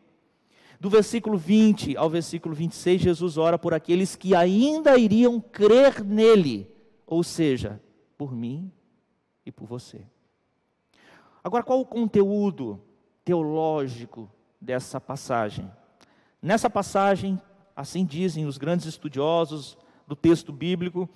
Do 0.79 0.89
versículo 0.89 1.37
20 1.37 1.97
ao 1.97 2.09
versículo 2.09 2.55
26, 2.55 3.03
Jesus 3.03 3.37
ora 3.37 3.59
por 3.59 3.75
aqueles 3.75 4.17
que 4.17 4.35
ainda 4.35 4.97
iriam 4.97 5.41
crer 5.41 6.03
nele, 6.03 6.71
ou 7.07 7.23
seja, 7.23 7.81
por 8.17 8.35
mim 8.35 8.73
e 9.45 9.53
por 9.53 9.67
você. 9.67 10.07
Agora, 11.45 11.63
qual 11.63 11.81
o 11.81 11.87
conteúdo 11.87 12.81
teológico 13.25 14.31
dessa 14.61 15.01
passagem? 15.01 15.71
Nessa 16.41 16.71
passagem, 16.71 17.41
assim 17.77 18.05
dizem 18.05 18.47
os 18.47 18.57
grandes 18.57 18.87
estudiosos 18.87 19.77
do 20.07 20.17
texto 20.17 20.53
bíblico, 20.53 21.09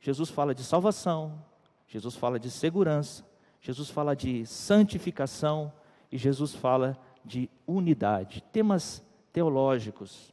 Jesus 0.00 0.30
fala 0.30 0.54
de 0.54 0.62
salvação, 0.64 1.42
Jesus 1.86 2.16
fala 2.16 2.38
de 2.38 2.50
segurança, 2.50 3.24
Jesus 3.60 3.90
fala 3.90 4.14
de 4.14 4.44
santificação 4.46 5.72
e 6.10 6.18
Jesus 6.18 6.54
fala 6.54 6.98
de 7.24 7.48
unidade, 7.66 8.42
temas 8.52 9.02
teológicos. 9.32 10.32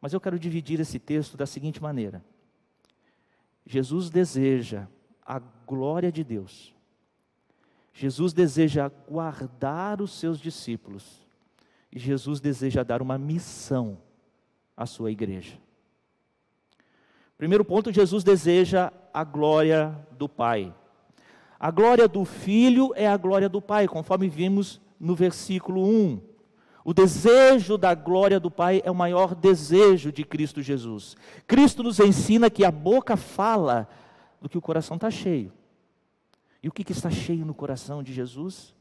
Mas 0.00 0.12
eu 0.12 0.20
quero 0.20 0.38
dividir 0.38 0.80
esse 0.80 0.98
texto 0.98 1.36
da 1.36 1.46
seguinte 1.46 1.82
maneira: 1.82 2.24
Jesus 3.64 4.10
deseja 4.10 4.86
a 5.24 5.38
glória 5.38 6.12
de 6.12 6.22
Deus, 6.22 6.74
Jesus 7.92 8.32
deseja 8.32 8.88
guardar 8.88 10.00
os 10.00 10.12
seus 10.12 10.38
discípulos, 10.38 11.26
e 11.90 11.98
Jesus 11.98 12.40
deseja 12.40 12.82
dar 12.82 13.00
uma 13.02 13.18
missão 13.18 13.98
à 14.76 14.86
sua 14.86 15.10
igreja. 15.10 15.58
Primeiro 17.38 17.64
ponto, 17.64 17.92
Jesus 17.92 18.24
deseja 18.24 18.90
a 19.16 19.24
glória 19.24 19.98
do 20.12 20.28
Pai. 20.28 20.74
A 21.58 21.70
glória 21.70 22.06
do 22.06 22.22
Filho 22.26 22.92
é 22.94 23.08
a 23.08 23.16
glória 23.16 23.48
do 23.48 23.62
Pai, 23.62 23.88
conforme 23.88 24.28
vimos 24.28 24.78
no 25.00 25.14
versículo 25.14 25.82
1. 25.88 26.20
O 26.84 26.92
desejo 26.92 27.78
da 27.78 27.94
glória 27.94 28.38
do 28.38 28.50
Pai 28.50 28.82
é 28.84 28.90
o 28.90 28.94
maior 28.94 29.34
desejo 29.34 30.12
de 30.12 30.22
Cristo 30.22 30.60
Jesus. 30.60 31.16
Cristo 31.46 31.82
nos 31.82 31.98
ensina 31.98 32.50
que 32.50 32.62
a 32.62 32.70
boca 32.70 33.16
fala 33.16 33.88
do 34.38 34.50
que 34.50 34.58
o 34.58 34.60
coração 34.60 34.96
está 34.96 35.10
cheio. 35.10 35.50
E 36.62 36.68
o 36.68 36.72
que, 36.72 36.84
que 36.84 36.92
está 36.92 37.08
cheio 37.10 37.46
no 37.46 37.54
coração 37.54 38.02
de 38.02 38.12
Jesus? 38.12 38.74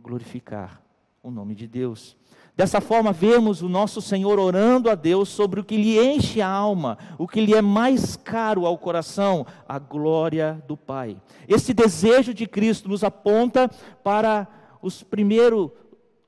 Glorificar 0.00 0.82
o 1.22 1.30
nome 1.30 1.54
de 1.54 1.68
Deus. 1.68 2.16
Dessa 2.54 2.82
forma, 2.82 3.12
vemos 3.12 3.62
o 3.62 3.68
nosso 3.68 4.02
Senhor 4.02 4.38
orando 4.38 4.90
a 4.90 4.94
Deus 4.94 5.30
sobre 5.30 5.58
o 5.60 5.64
que 5.64 5.76
lhe 5.76 5.98
enche 5.98 6.42
a 6.42 6.48
alma, 6.48 6.98
o 7.16 7.26
que 7.26 7.40
lhe 7.40 7.54
é 7.54 7.62
mais 7.62 8.14
caro 8.14 8.66
ao 8.66 8.76
coração, 8.76 9.46
a 9.66 9.78
glória 9.78 10.62
do 10.68 10.76
Pai. 10.76 11.16
Esse 11.48 11.72
desejo 11.72 12.34
de 12.34 12.46
Cristo 12.46 12.90
nos 12.90 13.02
aponta 13.02 13.70
para 14.04 14.46
os, 14.82 15.02
primeiro, 15.02 15.72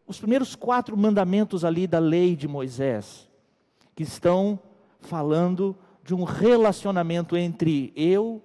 os 0.07 0.19
primeiros 0.19 0.57
quatro 0.57 0.97
mandamentos 0.97 1.63
ali 1.63 1.87
da 1.87 1.99
lei 1.99 2.35
de 2.35 2.49
Moisés, 2.49 3.29
que 3.95 4.03
estão 4.03 4.59
falando 5.01 5.77
de 6.03 6.15
um 6.15 6.25
relacionamento 6.25 7.37
entre 7.37 7.93
eu 7.95 8.43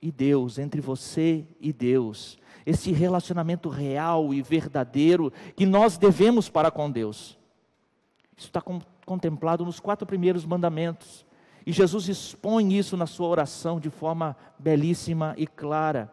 e 0.00 0.10
Deus, 0.10 0.58
entre 0.58 0.80
você 0.80 1.46
e 1.60 1.72
Deus 1.72 2.36
esse 2.64 2.92
relacionamento 2.92 3.68
real 3.68 4.32
e 4.32 4.42
verdadeiro 4.42 5.32
que 5.56 5.66
nós 5.66 5.98
devemos 5.98 6.48
para 6.48 6.70
com 6.70 6.90
Deus. 6.90 7.38
Isso 8.36 8.48
está 8.48 8.62
contemplado 9.04 9.64
nos 9.64 9.80
quatro 9.80 10.06
primeiros 10.06 10.44
mandamentos. 10.44 11.24
E 11.66 11.72
Jesus 11.72 12.08
expõe 12.08 12.76
isso 12.76 12.96
na 12.96 13.06
sua 13.06 13.28
oração 13.28 13.78
de 13.78 13.90
forma 13.90 14.36
belíssima 14.58 15.34
e 15.36 15.46
clara. 15.46 16.12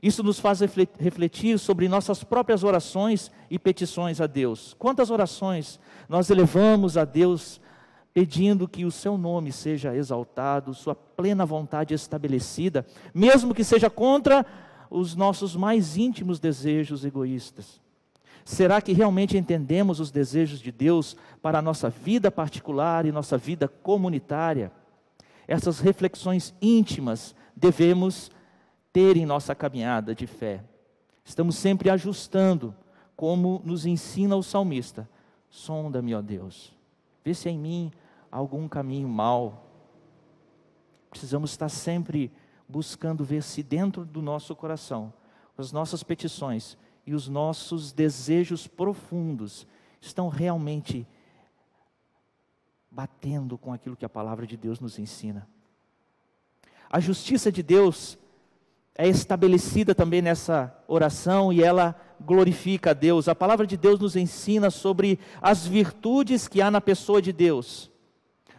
Isso 0.00 0.22
nos 0.22 0.38
faz 0.38 0.60
refletir 0.60 1.58
sobre 1.58 1.88
nossas 1.88 2.22
próprias 2.22 2.62
orações 2.62 3.32
e 3.50 3.58
petições 3.58 4.20
a 4.20 4.26
Deus. 4.26 4.74
Quantas 4.78 5.10
orações 5.10 5.80
nós 6.08 6.30
elevamos 6.30 6.96
a 6.96 7.04
Deus 7.04 7.60
pedindo 8.14 8.68
que 8.68 8.84
o 8.84 8.90
seu 8.90 9.18
nome 9.18 9.52
seja 9.52 9.94
exaltado, 9.94 10.74
sua 10.74 10.94
plena 10.94 11.44
vontade 11.44 11.94
estabelecida, 11.94 12.86
mesmo 13.12 13.54
que 13.54 13.64
seja 13.64 13.90
contra 13.90 14.46
os 14.90 15.14
nossos 15.14 15.54
mais 15.54 15.96
íntimos 15.96 16.38
desejos 16.38 17.04
egoístas? 17.04 17.80
Será 18.44 18.80
que 18.80 18.92
realmente 18.92 19.36
entendemos 19.36 20.00
os 20.00 20.10
desejos 20.10 20.60
de 20.60 20.72
Deus 20.72 21.16
para 21.42 21.58
a 21.58 21.62
nossa 21.62 21.90
vida 21.90 22.30
particular 22.30 23.04
e 23.04 23.12
nossa 23.12 23.36
vida 23.36 23.68
comunitária? 23.68 24.72
Essas 25.46 25.80
reflexões 25.80 26.54
íntimas 26.60 27.34
devemos 27.54 28.30
ter 28.92 29.16
em 29.16 29.26
nossa 29.26 29.54
caminhada 29.54 30.14
de 30.14 30.26
fé. 30.26 30.64
Estamos 31.24 31.56
sempre 31.56 31.90
ajustando, 31.90 32.74
como 33.14 33.60
nos 33.64 33.84
ensina 33.84 34.34
o 34.34 34.42
salmista: 34.42 35.08
sonda-me, 35.50 36.14
ó 36.14 36.22
Deus, 36.22 36.74
vê 37.22 37.34
se 37.34 37.50
em 37.50 37.58
mim 37.58 37.92
algum 38.30 38.66
caminho 38.66 39.08
mau. 39.08 39.66
Precisamos 41.10 41.50
estar 41.50 41.68
sempre 41.68 42.32
buscando 42.68 43.24
ver 43.24 43.42
se 43.42 43.62
dentro 43.62 44.04
do 44.04 44.20
nosso 44.20 44.54
coração 44.54 45.12
as 45.56 45.72
nossas 45.72 46.02
petições 46.04 46.78
e 47.04 47.14
os 47.14 47.26
nossos 47.28 47.90
desejos 47.90 48.68
profundos 48.68 49.66
estão 50.00 50.28
realmente 50.28 51.06
batendo 52.90 53.58
com 53.58 53.72
aquilo 53.72 53.96
que 53.96 54.04
a 54.04 54.08
palavra 54.08 54.46
de 54.46 54.56
Deus 54.56 54.78
nos 54.78 54.98
ensina. 54.98 55.48
A 56.88 57.00
justiça 57.00 57.50
de 57.50 57.62
Deus 57.62 58.16
é 58.94 59.08
estabelecida 59.08 59.94
também 59.94 60.22
nessa 60.22 60.76
oração 60.86 61.52
e 61.52 61.62
ela 61.62 61.98
glorifica 62.20 62.90
a 62.90 62.94
Deus. 62.94 63.28
A 63.28 63.34
palavra 63.34 63.66
de 63.66 63.76
Deus 63.76 63.98
nos 63.98 64.14
ensina 64.14 64.70
sobre 64.70 65.18
as 65.42 65.66
virtudes 65.66 66.46
que 66.46 66.62
há 66.62 66.70
na 66.70 66.80
pessoa 66.80 67.20
de 67.20 67.32
Deus 67.32 67.90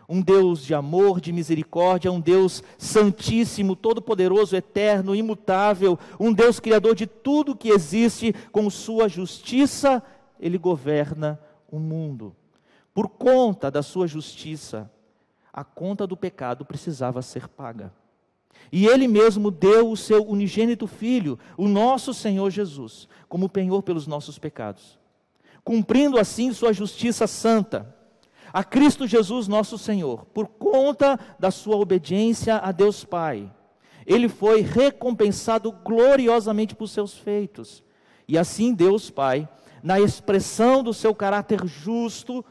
um 0.09 0.21
Deus 0.21 0.65
de 0.65 0.73
amor, 0.73 1.21
de 1.21 1.31
misericórdia, 1.31 2.11
um 2.11 2.19
Deus 2.19 2.63
santíssimo, 2.79 3.75
todo-poderoso, 3.75 4.55
eterno, 4.55 5.15
imutável, 5.15 5.99
um 6.19 6.33
Deus 6.33 6.59
criador 6.59 6.95
de 6.95 7.05
tudo 7.05 7.55
que 7.55 7.69
existe, 7.69 8.33
com 8.51 8.67
sua 8.71 9.07
justiça, 9.07 10.01
ele 10.39 10.57
governa 10.57 11.39
o 11.71 11.77
mundo. 11.77 12.35
Por 12.91 13.07
conta 13.07 13.69
da 13.69 13.83
sua 13.83 14.07
justiça, 14.07 14.91
a 15.53 15.63
conta 15.63 16.07
do 16.07 16.17
pecado 16.17 16.65
precisava 16.65 17.21
ser 17.21 17.47
paga. 17.47 17.93
E 18.71 18.87
ele 18.87 19.07
mesmo 19.07 19.51
deu 19.51 19.91
o 19.91 19.97
seu 19.97 20.27
unigênito 20.27 20.87
filho, 20.87 21.37
o 21.55 21.67
nosso 21.67 22.15
Senhor 22.15 22.49
Jesus, 22.49 23.07
como 23.27 23.47
penhor 23.47 23.83
pelos 23.83 24.07
nossos 24.07 24.39
pecados, 24.39 24.97
cumprindo 25.63 26.17
assim 26.17 26.51
sua 26.51 26.73
justiça 26.73 27.27
santa 27.27 27.98
a 28.51 28.63
Cristo 28.63 29.07
Jesus, 29.07 29.47
nosso 29.47 29.77
Senhor, 29.77 30.25
por 30.25 30.47
conta 30.47 31.19
da 31.39 31.51
sua 31.51 31.75
obediência 31.75 32.57
a 32.57 32.71
Deus 32.71 33.03
Pai. 33.03 33.51
Ele 34.05 34.27
foi 34.27 34.61
recompensado 34.61 35.71
gloriosamente 35.71 36.75
por 36.75 36.87
seus 36.87 37.13
feitos. 37.17 37.83
E 38.27 38.37
assim 38.37 38.73
Deus 38.73 39.09
Pai, 39.09 39.47
na 39.83 39.99
expressão 39.99 40.83
do 40.83 40.93
seu 40.93 41.13
caráter 41.13 41.65
justo, 41.65 42.43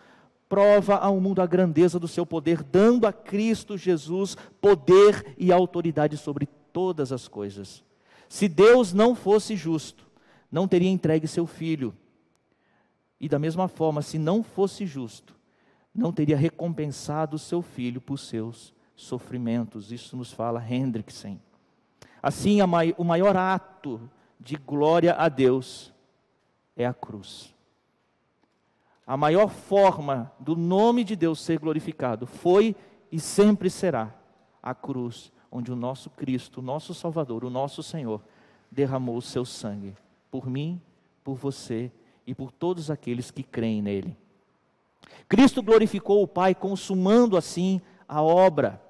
prova 0.49 0.97
ao 0.97 1.21
mundo 1.21 1.43
a 1.43 1.47
grandeza 1.47 1.99
do 1.99 2.09
seu 2.09 2.25
poder, 2.25 2.63
dando 2.63 3.07
a 3.07 3.13
Cristo 3.13 3.77
Jesus 3.77 4.37
poder 4.61 5.35
e 5.37 5.53
autoridade 5.53 6.17
sobre 6.17 6.49
todas 6.73 7.13
as 7.13 7.29
coisas. 7.29 7.85
Se 8.29 8.49
Deus 8.49 8.93
não 8.93 9.15
fosse 9.15 9.57
justo, 9.57 10.07
não 10.51 10.69
teria 10.69 10.91
entregue 10.91 11.27
seu 11.27 11.47
filho. 11.47 11.95
E 13.21 13.29
da 13.29 13.39
mesma 13.39 13.69
forma, 13.69 14.01
se 14.01 14.19
não 14.19 14.43
fosse 14.43 14.87
justo, 14.87 15.38
não 15.99 16.13
teria 16.13 16.37
recompensado 16.37 17.39
seu 17.39 17.61
filho 17.61 18.01
por 18.01 18.19
seus 18.19 18.73
sofrimentos. 18.95 19.91
Isso 19.91 20.17
nos 20.17 20.33
fala 20.33 20.65
Hendrickson. 20.65 21.39
Assim, 22.23 22.61
o 22.97 23.05
maior 23.05 23.37
ato 23.37 24.09
de 24.39 24.57
glória 24.57 25.15
a 25.15 25.29
Deus 25.29 25.93
é 26.77 26.87
a 26.87 26.95
cruz. 26.95 27.55
A 29.05 29.17
maior 29.17 29.49
forma 29.49 30.31
do 30.39 30.55
nome 30.55 31.03
de 31.03 31.17
Deus 31.17 31.41
ser 31.41 31.59
glorificado 31.59 32.27
foi 32.27 32.77
e 33.11 33.19
sempre 33.19 33.69
será 33.69 34.15
a 34.63 34.75
cruz, 34.75 35.33
onde 35.51 35.73
o 35.73 35.77
nosso 35.77 36.11
Cristo, 36.11 36.59
o 36.59 36.63
nosso 36.63 36.95
Salvador, 36.95 37.45
o 37.45 37.51
nosso 37.51 37.83
Senhor, 37.83 38.23
derramou 38.71 39.17
o 39.17 39.23
seu 39.23 39.45
sangue 39.45 39.95
por 40.31 40.47
mim, 40.47 40.81
por 41.25 41.37
você 41.37 41.91
e 42.27 42.35
por 42.35 42.53
todos 42.53 42.91
aqueles 42.91 43.31
que 43.31 43.43
creem 43.43 43.81
nele. 43.83 44.17
Cristo 45.29 45.63
glorificou 45.63 46.23
o 46.23 46.29
Pai, 46.29 46.55
consumando 46.55 47.37
assim 47.37 47.81
a 48.09 48.23
obra. 48.23 48.81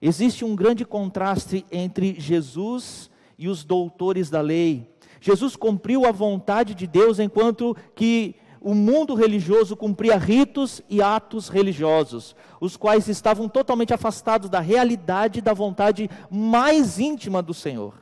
Existe 0.00 0.44
um 0.44 0.56
grande 0.56 0.84
contraste 0.84 1.64
entre 1.70 2.18
Jesus 2.18 3.08
e 3.38 3.48
os 3.48 3.62
doutores 3.62 4.28
da 4.28 4.40
lei. 4.40 4.90
Jesus 5.20 5.54
cumpriu 5.54 6.04
a 6.04 6.10
vontade 6.10 6.74
de 6.74 6.86
Deus 6.88 7.20
enquanto 7.20 7.76
que 7.94 8.34
o 8.60 8.74
mundo 8.74 9.14
religioso 9.14 9.76
cumpria 9.76 10.16
ritos 10.16 10.80
e 10.88 11.02
atos 11.02 11.48
religiosos, 11.48 12.34
os 12.60 12.76
quais 12.76 13.08
estavam 13.08 13.48
totalmente 13.48 13.92
afastados 13.92 14.48
da 14.48 14.60
realidade 14.60 15.40
da 15.40 15.52
vontade 15.52 16.08
mais 16.30 16.98
íntima 16.98 17.42
do 17.42 17.52
Senhor. 17.52 17.94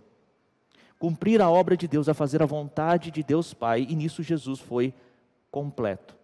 Cumprir 0.98 1.40
a 1.40 1.50
obra 1.50 1.76
de 1.76 1.88
Deus, 1.88 2.08
a 2.08 2.14
fazer 2.14 2.42
a 2.42 2.46
vontade 2.46 3.10
de 3.10 3.22
Deus 3.22 3.54
Pai, 3.54 3.86
e 3.88 3.96
nisso 3.96 4.22
Jesus 4.22 4.60
foi 4.60 4.92
completo. 5.50 6.19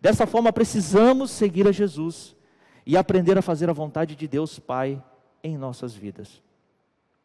Dessa 0.00 0.26
forma, 0.26 0.52
precisamos 0.52 1.30
seguir 1.30 1.66
a 1.66 1.72
Jesus 1.72 2.36
e 2.86 2.96
aprender 2.96 3.36
a 3.36 3.42
fazer 3.42 3.68
a 3.68 3.72
vontade 3.72 4.14
de 4.14 4.28
Deus 4.28 4.58
Pai 4.58 5.02
em 5.42 5.56
nossas 5.56 5.94
vidas. 5.94 6.42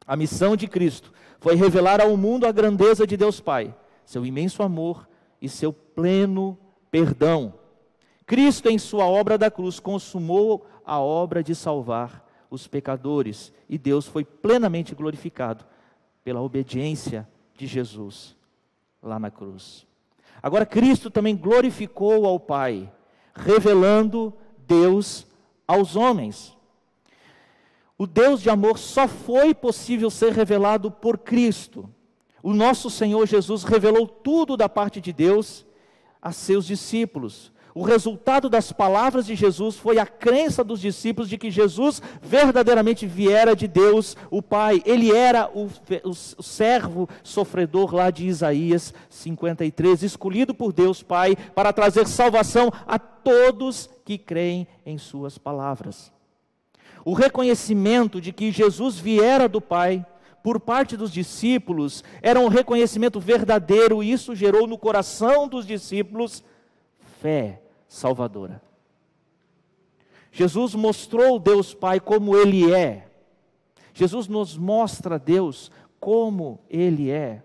A 0.06 0.16
missão 0.16 0.56
de 0.56 0.68
Cristo 0.68 1.14
foi 1.40 1.56
revelar 1.56 2.02
ao 2.02 2.18
mundo 2.18 2.46
a 2.46 2.52
grandeza 2.52 3.08
de 3.08 3.16
Deus 3.16 3.40
Pai, 3.40 3.74
seu 4.06 4.26
imenso 4.26 4.62
amor 4.62 5.08
e 5.42 5.48
seu 5.48 5.72
pleno 5.72 6.58
perdão. 6.92 7.54
Cristo, 8.26 8.70
em 8.70 8.78
sua 8.78 9.06
obra 9.06 9.38
da 9.38 9.50
cruz, 9.50 9.80
consumou 9.80 10.66
a 10.86 11.00
obra 11.00 11.44
de 11.44 11.56
salvar 11.56 12.28
os 12.50 12.68
pecadores 12.68 13.54
e 13.70 13.78
Deus 13.78 14.08
foi 14.08 14.24
plenamente 14.24 14.94
glorificado 14.94 15.66
pela 16.24 16.42
obediência 16.42 17.28
de 17.56 17.68
Jesus 17.68 18.36
lá 19.02 19.20
na 19.20 19.32
cruz. 19.32 19.86
Agora, 20.44 20.66
Cristo 20.66 21.10
também 21.10 21.38
glorificou 21.38 22.26
ao 22.26 22.38
Pai, 22.38 22.92
revelando 23.34 24.34
Deus 24.68 25.26
aos 25.66 25.96
homens. 25.96 26.54
O 27.98 28.06
Deus 28.06 28.42
de 28.42 28.50
amor 28.50 28.78
só 28.78 29.08
foi 29.08 29.54
possível 29.54 30.10
ser 30.10 30.34
revelado 30.34 30.92
por 30.92 31.20
Cristo. 31.20 31.90
O 32.42 32.54
nosso 32.54 32.90
Senhor 32.90 33.26
Jesus 33.26 33.64
revelou 33.64 34.06
tudo 34.06 34.58
da 34.58 34.68
parte 34.68 35.00
de 35.00 35.14
Deus 35.14 35.66
a 36.22 36.34
seus 36.34 36.66
discípulos. 36.66 37.53
O 37.76 37.82
resultado 37.82 38.50
das 38.50 38.72
palavras 38.72 39.26
de 39.26 39.36
Jesus 39.36 39.78
foi 39.78 39.98
a 39.98 40.06
crença 40.06 40.64
dos 40.64 40.80
discípulos 40.80 41.28
de 41.28 41.40
que 41.40 41.50
Jesus 41.50 42.02
verdadeiramente 42.22 43.08
viera 43.08 43.56
de 43.56 43.68
Deus, 43.68 44.16
o 44.30 44.44
Pai. 44.44 44.84
Ele 44.86 45.12
era 45.12 45.50
o, 45.52 45.68
o, 46.04 46.14
servo 46.14 47.10
sofredor 47.24 47.96
lá 47.96 48.12
de 48.12 48.28
Isaías 48.28 48.94
53, 49.10 50.04
escolhido 50.04 50.54
por 50.54 50.72
Deus 50.72 51.02
Pai 51.02 51.36
para 51.56 51.74
trazer 51.74 52.08
salvação 52.08 52.72
a 52.86 53.00
todos 53.00 53.90
que 54.06 54.20
creem 54.20 54.68
em 54.86 55.00
Suas 55.00 55.40
palavras. 55.40 56.12
O 57.04 57.14
reconhecimento 57.14 58.22
de 58.22 58.32
que 58.32 58.52
Jesus 58.52 59.00
viera 59.00 59.50
do 59.50 59.60
Pai 59.60 60.06
por 60.44 60.60
parte 60.60 60.96
dos 60.96 61.12
discípulos 61.12 62.04
era 62.22 62.40
um 62.40 62.50
reconhecimento 62.50 63.20
verdadeiro, 63.20 64.04
e 64.04 64.12
isso 64.12 64.36
gerou 64.36 64.68
no 64.68 64.78
coração 64.78 65.48
dos 65.48 65.66
discípulos 65.66 66.44
fé 67.24 67.62
salvadora. 67.88 68.62
Jesus 70.30 70.76
mostrou 70.76 71.40
Deus 71.40 71.74
Pai 71.74 72.02
como 72.02 72.36
Ele 72.36 72.74
é. 72.74 73.08
Jesus 73.94 74.28
nos 74.28 74.58
mostra 74.58 75.18
Deus 75.18 75.72
como 76.02 76.60
Ele 76.70 77.10
é. 77.10 77.42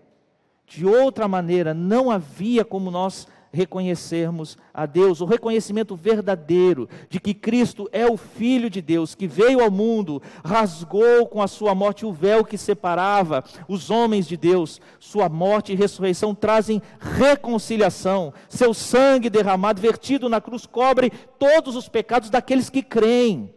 De 0.65 0.85
outra 0.85 1.29
maneira, 1.29 1.73
não 1.73 2.11
havia 2.11 2.65
como 2.65 2.91
nós 2.91 3.25
reconhecermos 3.51 4.57
a 4.73 4.85
Deus, 4.85 5.21
o 5.21 5.25
reconhecimento 5.25 5.95
verdadeiro 5.95 6.87
de 7.09 7.19
que 7.19 7.33
Cristo 7.33 7.89
é 7.91 8.05
o 8.05 8.17
Filho 8.17 8.69
de 8.69 8.81
Deus, 8.81 9.15
que 9.15 9.27
veio 9.27 9.61
ao 9.61 9.71
mundo, 9.71 10.21
rasgou 10.43 11.27
com 11.27 11.41
a 11.41 11.47
sua 11.47 11.73
morte 11.73 12.05
o 12.05 12.13
véu 12.13 12.45
que 12.45 12.57
separava 12.57 13.43
os 13.67 13.89
homens 13.89 14.27
de 14.27 14.37
Deus. 14.37 14.79
Sua 14.99 15.27
morte 15.27 15.73
e 15.73 15.75
ressurreição 15.75 16.33
trazem 16.35 16.81
reconciliação. 16.99 18.33
Seu 18.47 18.73
sangue 18.73 19.29
derramado, 19.29 19.81
vertido 19.81 20.29
na 20.29 20.39
cruz, 20.39 20.65
cobre 20.65 21.11
todos 21.37 21.75
os 21.75 21.89
pecados 21.89 22.29
daqueles 22.29 22.69
que 22.69 22.83
creem. 22.83 23.53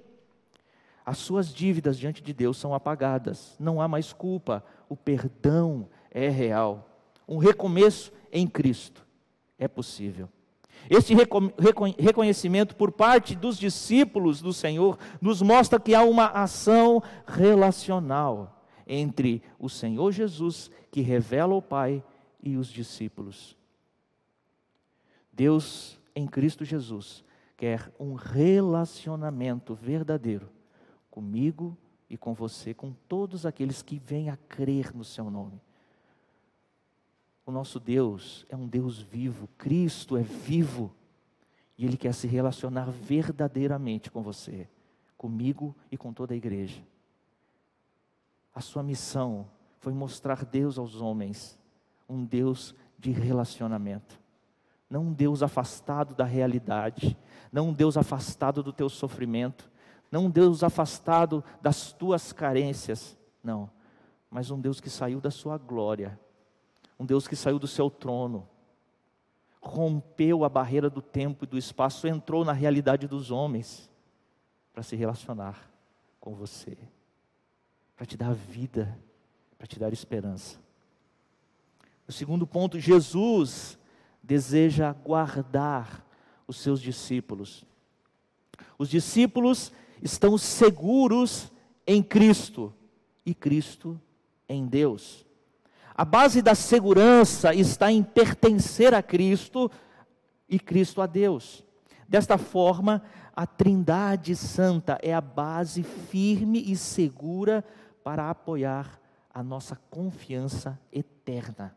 As 1.05 1.19
suas 1.19 1.53
dívidas 1.53 1.99
diante 1.99 2.23
de 2.23 2.33
Deus 2.33 2.57
são 2.57 2.73
apagadas, 2.73 3.57
não 3.59 3.81
há 3.81 3.89
mais 3.89 4.13
culpa, 4.13 4.65
o 4.89 4.97
perdão 4.97 5.89
é 6.13 6.29
real. 6.29 6.89
Um 7.27 7.39
recomeço 7.39 8.13
em 8.33 8.47
Cristo 8.47 9.02
é 9.63 9.69
possível. 9.69 10.29
Este 10.91 11.15
reconhecimento 11.15 12.75
por 12.75 12.91
parte 12.91 13.37
dos 13.37 13.57
discípulos 13.57 14.43
do 14.43 14.53
Senhor 14.53 14.99
nos 15.21 15.41
mostra 15.41 15.79
que 15.79 15.95
há 15.95 16.03
uma 16.03 16.27
ação 16.27 17.01
relacional 17.27 18.65
entre 18.87 19.43
o 19.59 19.69
Senhor 19.69 20.11
Jesus, 20.11 20.71
que 20.91 21.01
revela 21.01 21.55
o 21.55 21.63
Pai, 21.63 22.03
e 22.43 22.57
os 22.57 22.67
discípulos. 22.67 23.57
Deus, 25.33 26.01
em 26.15 26.27
Cristo 26.27 26.65
Jesus, 26.65 27.25
quer 27.57 27.93
um 28.01 28.15
relacionamento 28.15 29.77
verdadeiro 29.77 30.51
comigo 31.09 31.79
e 32.11 32.17
com 32.17 32.35
você, 32.35 32.75
com 32.75 32.93
todos 33.09 33.47
aqueles 33.47 33.81
que 33.81 34.01
vêm 34.01 34.29
a 34.29 34.37
crer 34.37 34.93
no 34.93 35.05
Seu 35.05 35.31
nome. 35.31 35.61
O 37.45 37.51
nosso 37.51 37.81
Deus 37.81 38.47
é 38.49 38.57
um 38.57 38.69
Deus 38.69 39.01
vivo, 39.01 39.49
Cristo 39.59 40.17
é 40.17 40.23
vivo 40.23 40.95
e 41.77 41.85
Ele 41.85 41.97
quer 41.97 42.15
se 42.15 42.29
relacionar 42.29 42.91
verdadeiramente 42.91 44.11
com 44.11 44.23
você, 44.23 44.69
comigo 45.17 45.75
e 45.91 45.97
com 45.97 46.13
toda 46.13 46.35
a 46.35 46.37
igreja. 46.37 46.83
A 48.55 48.61
sua 48.61 48.83
missão 48.83 49.47
foi 49.79 49.93
mostrar 49.93 50.45
Deus 50.45 50.79
aos 50.79 51.01
homens, 51.01 51.59
um 52.09 52.25
Deus 52.25 52.75
de 52.97 53.11
relacionamento, 53.11 54.21
não 54.89 55.07
um 55.07 55.13
Deus 55.13 55.43
afastado 55.43 56.15
da 56.15 56.25
realidade, 56.25 57.17
não 57.51 57.71
um 57.71 57.73
Deus 57.73 57.97
afastado 57.97 58.63
do 58.63 58.73
teu 58.73 58.89
sofrimento, 58.89 59.69
não 60.13 60.27
um 60.27 60.31
Deus 60.31 60.63
afastado 60.63 61.43
das 61.61 61.93
tuas 61.93 62.33
carências, 62.33 63.19
não, 63.43 63.69
mas 64.31 64.51
um 64.51 64.61
Deus 64.61 64.81
que 64.81 64.91
saiu 64.91 65.21
da 65.21 65.31
sua 65.31 65.59
glória 65.59 66.21
um 67.03 67.07
Deus 67.07 67.27
que 67.27 67.35
saiu 67.35 67.59
do 67.59 67.67
seu 67.67 67.91
trono, 67.91 68.49
rompeu 69.61 70.45
a 70.45 70.49
barreira 70.49 70.89
do 70.89 71.03
tempo 71.03 71.45
e 71.45 71.49
do 71.49 71.59
espaço, 71.59 72.07
entrou 72.07 72.45
na 72.45 72.53
realidade 72.53 73.09
dos 73.09 73.33
homens 73.33 73.91
para 74.73 74.85
se 74.85 74.95
relacionar 74.95 75.69
com 76.21 76.33
você, 76.33 76.79
para 77.97 78.07
te 78.07 78.17
dar 78.17 78.33
vida, 78.33 78.97
para 79.59 79.67
te 79.67 79.81
dar 79.81 79.93
esperança. 79.93 80.61
O 82.07 82.13
segundo 82.13 82.47
ponto, 82.47 82.79
Jesus 82.79 83.77
deseja 84.23 84.93
guardar 84.93 86.07
os 86.47 86.59
seus 86.59 86.81
discípulos. 86.81 87.65
Os 88.79 88.89
discípulos 88.89 89.73
estão 90.01 90.39
seguros 90.39 91.51
em 91.85 92.01
Cristo 92.01 92.73
e 93.27 93.35
Cristo 93.35 94.01
em 94.49 94.69
Deus. 94.69 95.27
A 95.95 96.05
base 96.05 96.41
da 96.41 96.55
segurança 96.55 97.55
está 97.55 97.93
em 97.93 98.03
pertencer 98.03 98.95
a 98.95 99.03
Cristo 99.03 99.71
e 100.49 100.59
Cristo 100.59 101.03
a 101.03 101.07
Deus. 101.07 101.65
Desta 102.09 102.39
forma, 102.39 103.03
a 103.35 103.47
Trindade 103.47 104.35
Santa 104.37 104.99
é 105.03 105.13
a 105.13 105.21
base 105.21 105.83
firme 105.83 106.63
e 106.67 106.77
segura 106.77 107.65
para 108.03 108.31
apoiar 108.31 109.01
a 109.33 109.43
nossa 109.43 109.79
confiança 109.91 110.79
eterna. 110.93 111.75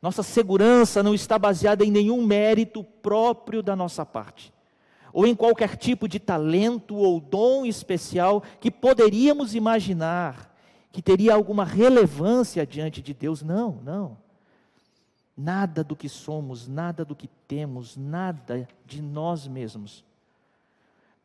Nossa 0.00 0.22
segurança 0.22 1.02
não 1.02 1.14
está 1.14 1.38
baseada 1.38 1.84
em 1.84 1.90
nenhum 1.90 2.24
mérito 2.24 2.84
próprio 2.84 3.62
da 3.62 3.74
nossa 3.74 4.06
parte, 4.06 4.52
ou 5.12 5.26
em 5.26 5.34
qualquer 5.34 5.76
tipo 5.76 6.06
de 6.06 6.18
talento 6.18 6.94
ou 6.94 7.20
dom 7.20 7.66
especial 7.66 8.42
que 8.60 8.70
poderíamos 8.70 9.54
imaginar 9.54 10.47
que 10.90 11.02
teria 11.02 11.34
alguma 11.34 11.64
relevância 11.64 12.66
diante 12.66 13.00
de 13.02 13.14
Deus. 13.14 13.42
Não, 13.42 13.80
não. 13.84 14.16
Nada 15.36 15.84
do 15.84 15.94
que 15.94 16.08
somos, 16.08 16.66
nada 16.66 17.04
do 17.04 17.14
que 17.14 17.28
temos, 17.46 17.96
nada 17.96 18.68
de 18.84 19.00
nós 19.00 19.46
mesmos 19.46 20.04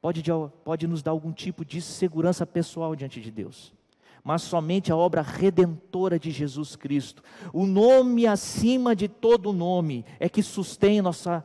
pode, 0.04 0.22
pode 0.66 0.86
nos 0.86 1.02
dar 1.02 1.12
algum 1.12 1.32
tipo 1.32 1.64
de 1.64 1.82
segurança 1.82 2.46
pessoal 2.46 2.94
diante 2.94 3.22
de 3.22 3.32
Deus. 3.32 3.74
Mas 4.22 4.42
somente 4.42 4.92
a 4.92 4.98
obra 4.98 5.22
redentora 5.22 6.20
de 6.20 6.30
Jesus 6.30 6.76
Cristo, 6.76 7.24
o 7.54 7.66
nome 7.66 8.28
acima 8.28 8.94
de 8.94 9.08
todo 9.08 9.54
nome, 9.54 10.06
é 10.20 10.28
que 10.28 10.44
sustém 10.44 11.02
nossa 11.02 11.44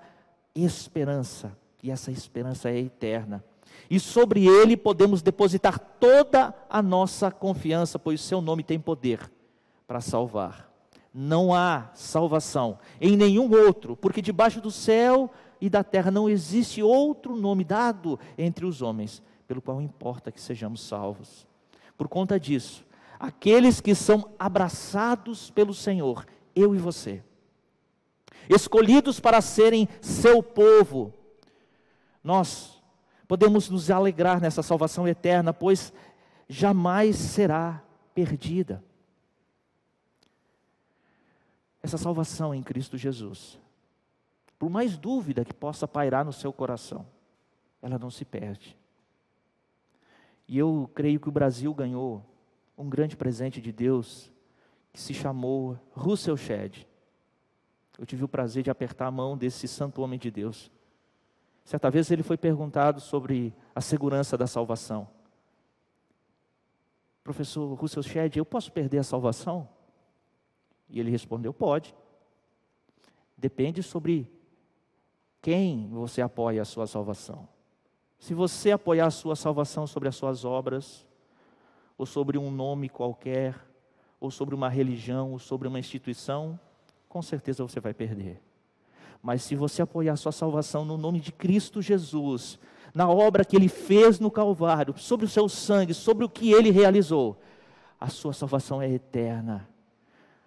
esperança, 0.54 1.56
e 1.82 1.90
essa 1.90 2.10
esperança 2.10 2.68
é 2.68 2.78
eterna. 2.78 3.44
E 3.90 3.98
sobre 3.98 4.46
ele 4.46 4.76
podemos 4.76 5.22
depositar 5.22 5.78
toda 5.78 6.54
a 6.68 6.82
nossa 6.82 7.30
confiança, 7.30 7.98
pois 7.98 8.20
seu 8.20 8.40
nome 8.40 8.62
tem 8.62 8.78
poder 8.78 9.30
para 9.86 10.00
salvar. 10.00 10.70
Não 11.12 11.54
há 11.54 11.90
salvação 11.94 12.78
em 13.00 13.16
nenhum 13.16 13.50
outro, 13.50 13.96
porque 13.96 14.20
debaixo 14.20 14.60
do 14.60 14.70
céu 14.70 15.30
e 15.60 15.70
da 15.70 15.82
terra 15.82 16.10
não 16.10 16.28
existe 16.28 16.82
outro 16.82 17.34
nome 17.34 17.64
dado 17.64 18.20
entre 18.36 18.66
os 18.66 18.82
homens, 18.82 19.22
pelo 19.46 19.62
qual 19.62 19.80
importa 19.80 20.30
que 20.30 20.40
sejamos 20.40 20.82
salvos. 20.82 21.46
Por 21.96 22.08
conta 22.08 22.38
disso, 22.38 22.84
aqueles 23.18 23.80
que 23.80 23.94
são 23.94 24.30
abraçados 24.38 25.50
pelo 25.50 25.72
Senhor, 25.72 26.26
eu 26.54 26.74
e 26.74 26.78
você, 26.78 27.22
escolhidos 28.48 29.18
para 29.18 29.40
serem 29.40 29.88
seu 30.00 30.42
povo, 30.42 31.12
nós 32.22 32.77
podemos 33.28 33.68
nos 33.68 33.90
alegrar 33.90 34.40
nessa 34.40 34.62
salvação 34.62 35.06
eterna, 35.06 35.52
pois 35.52 35.92
jamais 36.48 37.16
será 37.16 37.84
perdida. 38.14 38.82
Essa 41.82 41.98
salvação 41.98 42.54
em 42.54 42.62
Cristo 42.62 42.96
Jesus, 42.96 43.58
por 44.58 44.70
mais 44.70 44.96
dúvida 44.96 45.44
que 45.44 45.54
possa 45.54 45.86
pairar 45.86 46.24
no 46.24 46.32
seu 46.32 46.52
coração, 46.52 47.06
ela 47.82 47.98
não 47.98 48.10
se 48.10 48.24
perde. 48.24 48.76
E 50.48 50.56
eu 50.56 50.90
creio 50.94 51.20
que 51.20 51.28
o 51.28 51.32
Brasil 51.32 51.72
ganhou 51.74 52.24
um 52.76 52.88
grande 52.88 53.14
presente 53.14 53.60
de 53.60 53.70
Deus 53.70 54.32
que 54.92 55.00
se 55.00 55.12
chamou 55.12 55.78
Russell 55.92 56.36
Shedd. 56.36 56.86
Eu 57.98 58.06
tive 58.06 58.24
o 58.24 58.28
prazer 58.28 58.62
de 58.62 58.70
apertar 58.70 59.06
a 59.06 59.10
mão 59.10 59.36
desse 59.36 59.68
santo 59.68 60.00
homem 60.00 60.18
de 60.18 60.30
Deus. 60.30 60.70
Certa 61.68 61.90
vez 61.90 62.10
ele 62.10 62.22
foi 62.22 62.38
perguntado 62.38 62.98
sobre 62.98 63.54
a 63.74 63.80
segurança 63.82 64.38
da 64.38 64.46
salvação. 64.46 65.06
Professor 67.22 67.74
Russell 67.74 68.02
Shedd, 68.02 68.38
eu 68.38 68.46
posso 68.46 68.72
perder 68.72 69.00
a 69.00 69.02
salvação? 69.02 69.68
E 70.88 70.98
ele 70.98 71.10
respondeu: 71.10 71.52
pode. 71.52 71.94
Depende 73.36 73.82
sobre 73.82 74.32
quem 75.42 75.90
você 75.90 76.22
apoia 76.22 76.62
a 76.62 76.64
sua 76.64 76.86
salvação. 76.86 77.46
Se 78.18 78.32
você 78.32 78.70
apoiar 78.70 79.04
a 79.04 79.10
sua 79.10 79.36
salvação 79.36 79.86
sobre 79.86 80.08
as 80.08 80.16
suas 80.16 80.46
obras, 80.46 81.06
ou 81.98 82.06
sobre 82.06 82.38
um 82.38 82.50
nome 82.50 82.88
qualquer, 82.88 83.54
ou 84.18 84.30
sobre 84.30 84.54
uma 84.54 84.70
religião, 84.70 85.32
ou 85.32 85.38
sobre 85.38 85.68
uma 85.68 85.78
instituição, 85.78 86.58
com 87.10 87.20
certeza 87.20 87.62
você 87.62 87.78
vai 87.78 87.92
perder. 87.92 88.47
Mas 89.22 89.42
se 89.42 89.54
você 89.54 89.82
apoiar 89.82 90.16
sua 90.16 90.32
salvação 90.32 90.84
no 90.84 90.96
nome 90.96 91.20
de 91.20 91.32
Cristo 91.32 91.82
Jesus, 91.82 92.58
na 92.94 93.08
obra 93.08 93.44
que 93.44 93.56
ele 93.56 93.68
fez 93.68 94.18
no 94.20 94.30
Calvário, 94.30 94.94
sobre 94.96 95.26
o 95.26 95.28
seu 95.28 95.48
sangue, 95.48 95.92
sobre 95.92 96.24
o 96.24 96.28
que 96.28 96.52
ele 96.52 96.70
realizou, 96.70 97.40
a 98.00 98.08
sua 98.08 98.32
salvação 98.32 98.80
é 98.80 98.90
eterna. 98.90 99.68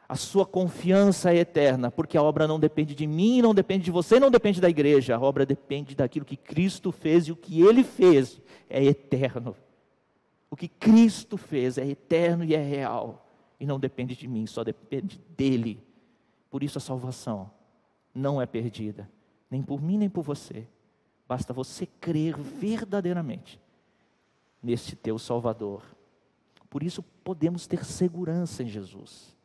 A 0.07 0.15
sua 0.15 0.45
confiança 0.45 1.31
é 1.31 1.37
eterna, 1.37 1.89
porque 1.89 2.17
a 2.17 2.23
obra 2.23 2.47
não 2.47 2.59
depende 2.59 2.93
de 2.93 3.07
mim, 3.07 3.41
não 3.41 3.53
depende 3.53 3.85
de 3.85 3.91
você, 3.91 4.19
não 4.19 4.29
depende 4.29 4.59
da 4.59 4.69
igreja. 4.69 5.15
A 5.15 5.21
obra 5.21 5.45
depende 5.45 5.95
daquilo 5.95 6.25
que 6.25 6.35
Cristo 6.35 6.91
fez 6.91 7.27
e 7.27 7.31
o 7.31 7.35
que 7.35 7.61
ele 7.61 7.83
fez 7.83 8.41
é 8.69 8.83
eterno. 8.83 9.55
O 10.49 10.55
que 10.55 10.67
Cristo 10.67 11.37
fez 11.37 11.77
é 11.77 11.87
eterno 11.87 12.43
e 12.43 12.53
é 12.53 12.61
real. 12.61 13.25
E 13.57 13.65
não 13.65 13.79
depende 13.79 14.15
de 14.15 14.27
mim, 14.27 14.45
só 14.45 14.63
depende 14.65 15.17
dele. 15.37 15.81
Por 16.49 16.61
isso 16.61 16.77
a 16.77 16.81
salvação 16.81 17.49
não 18.13 18.41
é 18.41 18.45
perdida, 18.45 19.09
nem 19.49 19.61
por 19.61 19.81
mim 19.81 19.97
nem 19.97 20.09
por 20.09 20.23
você. 20.23 20.67
Basta 21.27 21.53
você 21.53 21.85
crer 21.85 22.37
verdadeiramente 22.37 23.59
neste 24.61 24.95
teu 24.95 25.17
Salvador. 25.17 25.83
Por 26.69 26.83
isso 26.83 27.03
podemos 27.23 27.67
ter 27.67 27.85
segurança 27.85 28.63
em 28.63 28.67
Jesus, 28.67 29.35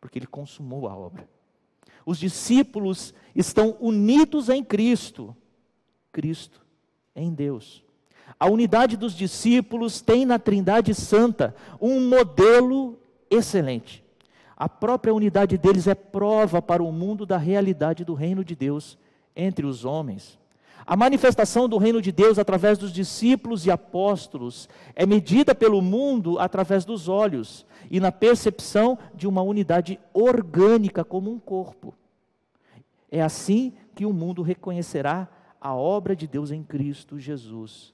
porque 0.00 0.18
Ele 0.18 0.26
consumou 0.26 0.88
a 0.88 0.96
obra. 0.96 1.28
Os 2.04 2.18
discípulos 2.18 3.14
estão 3.34 3.76
unidos 3.80 4.48
em 4.48 4.62
Cristo, 4.64 5.36
Cristo 6.10 6.64
em 7.14 7.32
Deus. 7.32 7.84
A 8.38 8.46
unidade 8.46 8.96
dos 8.96 9.14
discípulos 9.14 10.00
tem 10.00 10.24
na 10.24 10.38
Trindade 10.38 10.94
Santa 10.94 11.54
um 11.80 12.08
modelo 12.08 12.98
excelente. 13.30 14.01
A 14.62 14.68
própria 14.68 15.12
unidade 15.12 15.58
deles 15.58 15.88
é 15.88 15.94
prova 15.96 16.62
para 16.62 16.84
o 16.84 16.92
mundo 16.92 17.26
da 17.26 17.36
realidade 17.36 18.04
do 18.04 18.14
reino 18.14 18.44
de 18.44 18.54
Deus 18.54 18.96
entre 19.34 19.66
os 19.66 19.84
homens. 19.84 20.38
A 20.86 20.94
manifestação 20.94 21.68
do 21.68 21.78
reino 21.78 22.00
de 22.00 22.12
Deus 22.12 22.38
através 22.38 22.78
dos 22.78 22.92
discípulos 22.92 23.66
e 23.66 23.72
apóstolos 23.72 24.68
é 24.94 25.04
medida 25.04 25.52
pelo 25.52 25.82
mundo 25.82 26.38
através 26.38 26.84
dos 26.84 27.08
olhos 27.08 27.66
e 27.90 27.98
na 27.98 28.12
percepção 28.12 28.96
de 29.12 29.26
uma 29.26 29.42
unidade 29.42 29.98
orgânica 30.14 31.02
como 31.02 31.28
um 31.28 31.40
corpo. 31.40 31.92
É 33.10 33.20
assim 33.20 33.72
que 33.96 34.06
o 34.06 34.12
mundo 34.12 34.42
reconhecerá 34.42 35.26
a 35.60 35.74
obra 35.74 36.14
de 36.14 36.28
Deus 36.28 36.52
em 36.52 36.62
Cristo 36.62 37.18
Jesus, 37.18 37.92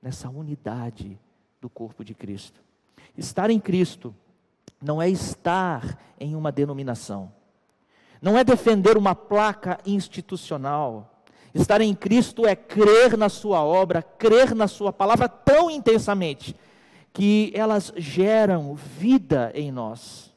nessa 0.00 0.30
unidade 0.30 1.20
do 1.60 1.68
corpo 1.68 2.02
de 2.02 2.14
Cristo. 2.14 2.58
Estar 3.18 3.50
em 3.50 3.60
Cristo 3.60 4.14
não 4.80 5.00
é 5.00 5.08
estar 5.08 5.98
em 6.18 6.34
uma 6.34 6.50
denominação, 6.50 7.32
não 8.20 8.36
é 8.36 8.44
defender 8.44 8.96
uma 8.96 9.14
placa 9.14 9.78
institucional. 9.86 11.06
Estar 11.52 11.80
em 11.80 11.94
Cristo 11.94 12.46
é 12.46 12.54
crer 12.54 13.16
na 13.16 13.28
Sua 13.28 13.64
obra, 13.64 14.02
crer 14.02 14.54
na 14.54 14.68
Sua 14.68 14.92
palavra 14.92 15.28
tão 15.28 15.68
intensamente 15.70 16.54
que 17.12 17.50
elas 17.54 17.92
geram 17.96 18.74
vida 18.74 19.50
em 19.54 19.72
nós. 19.72 20.32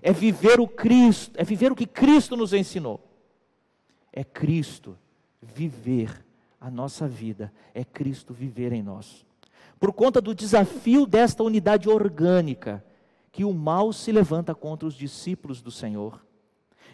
É 0.00 0.12
viver 0.12 0.60
o 0.60 0.68
Cristo, 0.68 1.32
é 1.36 1.44
viver 1.44 1.72
o 1.72 1.76
que 1.76 1.86
Cristo 1.86 2.36
nos 2.36 2.52
ensinou. 2.52 3.00
É 4.12 4.24
Cristo 4.24 4.96
viver 5.42 6.24
a 6.60 6.70
nossa 6.70 7.06
vida, 7.06 7.52
é 7.74 7.84
Cristo 7.84 8.32
viver 8.32 8.72
em 8.72 8.82
nós. 8.82 9.26
Por 9.78 9.92
conta 9.92 10.20
do 10.20 10.34
desafio 10.34 11.04
desta 11.04 11.42
unidade 11.42 11.88
orgânica, 11.88 12.82
que 13.34 13.44
o 13.44 13.52
mal 13.52 13.92
se 13.92 14.12
levanta 14.12 14.54
contra 14.54 14.86
os 14.86 14.94
discípulos 14.94 15.60
do 15.60 15.68
Senhor. 15.68 16.24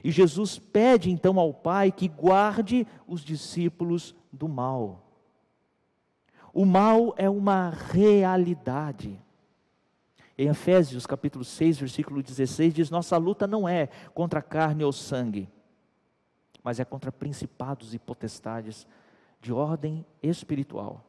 E 0.03 0.11
Jesus 0.11 0.59
pede 0.59 1.11
então 1.11 1.39
ao 1.39 1.53
Pai 1.53 1.93
que 1.93 2.09
guarde 2.09 2.87
os 3.07 3.23
discípulos 3.23 4.15
do 4.33 4.49
mal. 4.49 5.07
O 6.51 6.65
mal 6.65 7.15
é 7.19 7.29
uma 7.29 7.69
realidade. 7.69 9.21
Em 10.39 10.49
Efésios 10.49 11.07
capítulo 11.07 11.45
6, 11.45 11.79
versículo 11.79 12.23
16 12.23 12.73
diz: 12.73 12.91
"Nossa 12.91 13.19
luta 13.19 13.47
não 13.47 13.69
é 13.69 13.89
contra 14.15 14.41
carne 14.41 14.83
ou 14.83 14.93
sangue, 14.93 15.47
mas 16.63 16.81
é 16.81 16.87
contra 16.87 17.13
principados 17.13 17.93
e 17.93 17.99
potestades 17.99 18.87
de 19.43 19.53
ordem 19.53 20.07
espiritual." 20.23 21.05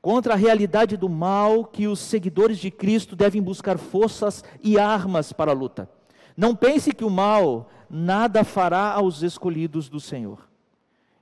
Contra 0.00 0.34
a 0.34 0.36
realidade 0.36 0.96
do 0.96 1.08
mal 1.08 1.64
que 1.64 1.86
os 1.86 1.98
seguidores 1.98 2.58
de 2.58 2.70
Cristo 2.70 3.14
devem 3.14 3.42
buscar 3.42 3.78
forças 3.78 4.42
e 4.62 4.78
armas 4.78 5.32
para 5.32 5.50
a 5.50 5.54
luta. 5.54 5.90
Não 6.36 6.56
pense 6.56 6.92
que 6.92 7.04
o 7.04 7.10
mal 7.10 7.68
nada 7.88 8.44
fará 8.44 8.92
aos 8.92 9.22
escolhidos 9.22 9.88
do 9.88 10.00
Senhor. 10.00 10.48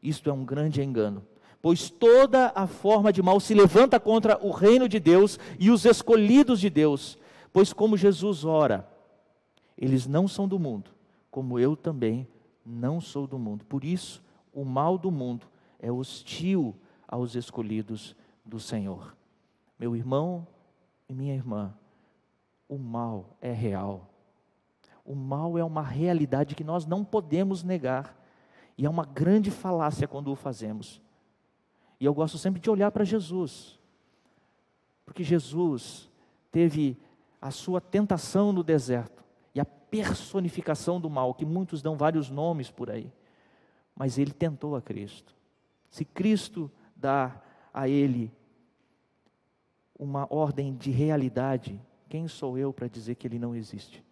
Isto 0.02 0.30
é 0.30 0.32
um 0.32 0.44
grande 0.44 0.80
engano, 0.80 1.26
pois 1.60 1.90
toda 1.90 2.52
a 2.54 2.66
forma 2.66 3.12
de 3.12 3.20
mal 3.20 3.40
se 3.40 3.52
levanta 3.52 3.98
contra 3.98 4.38
o 4.44 4.50
reino 4.50 4.88
de 4.88 5.00
Deus 5.00 5.40
e 5.58 5.70
os 5.70 5.84
escolhidos 5.84 6.60
de 6.60 6.70
Deus, 6.70 7.18
pois 7.52 7.72
como 7.72 7.96
Jesus 7.96 8.44
ora, 8.44 8.88
eles 9.76 10.06
não 10.06 10.28
são 10.28 10.46
do 10.46 10.58
mundo, 10.58 10.90
como 11.30 11.58
eu 11.58 11.74
também 11.74 12.28
não 12.64 13.00
sou 13.00 13.26
do 13.26 13.38
mundo. 13.38 13.64
Por 13.64 13.84
isso, 13.84 14.22
o 14.52 14.64
mal 14.64 14.96
do 14.96 15.10
mundo 15.10 15.46
é 15.80 15.90
hostil 15.90 16.76
aos 17.08 17.34
escolhidos 17.34 18.14
do 18.48 18.58
Senhor. 18.58 19.14
Meu 19.78 19.94
irmão 19.94 20.46
e 21.08 21.14
minha 21.14 21.34
irmã, 21.34 21.74
o 22.68 22.78
mal 22.78 23.36
é 23.40 23.52
real. 23.52 24.08
O 25.04 25.14
mal 25.14 25.56
é 25.58 25.64
uma 25.64 25.82
realidade 25.82 26.54
que 26.54 26.64
nós 26.64 26.84
não 26.84 27.04
podemos 27.04 27.62
negar. 27.62 28.16
E 28.76 28.86
é 28.86 28.90
uma 28.90 29.04
grande 29.04 29.50
falácia 29.50 30.08
quando 30.08 30.30
o 30.30 30.36
fazemos. 30.36 31.00
E 32.00 32.04
eu 32.04 32.14
gosto 32.14 32.38
sempre 32.38 32.60
de 32.60 32.70
olhar 32.70 32.90
para 32.90 33.04
Jesus. 33.04 33.78
Porque 35.04 35.22
Jesus 35.22 36.10
teve 36.50 36.96
a 37.40 37.50
sua 37.50 37.80
tentação 37.80 38.52
no 38.52 38.62
deserto 38.62 39.24
e 39.54 39.60
a 39.60 39.64
personificação 39.64 41.00
do 41.00 41.08
mal, 41.08 41.34
que 41.34 41.44
muitos 41.44 41.82
dão 41.82 41.96
vários 41.96 42.30
nomes 42.30 42.70
por 42.70 42.90
aí. 42.90 43.12
Mas 43.94 44.18
ele 44.18 44.32
tentou 44.32 44.76
a 44.76 44.82
Cristo. 44.82 45.34
Se 45.90 46.04
Cristo 46.04 46.70
dá 46.94 47.40
a 47.72 47.88
ele 47.88 48.32
uma 49.98 50.26
ordem 50.30 50.74
de 50.74 50.90
realidade, 50.90 51.80
quem 52.08 52.28
sou 52.28 52.56
eu 52.56 52.72
para 52.72 52.88
dizer 52.88 53.16
que 53.16 53.26
ele 53.26 53.38
não 53.38 53.54
existe? 53.54 54.04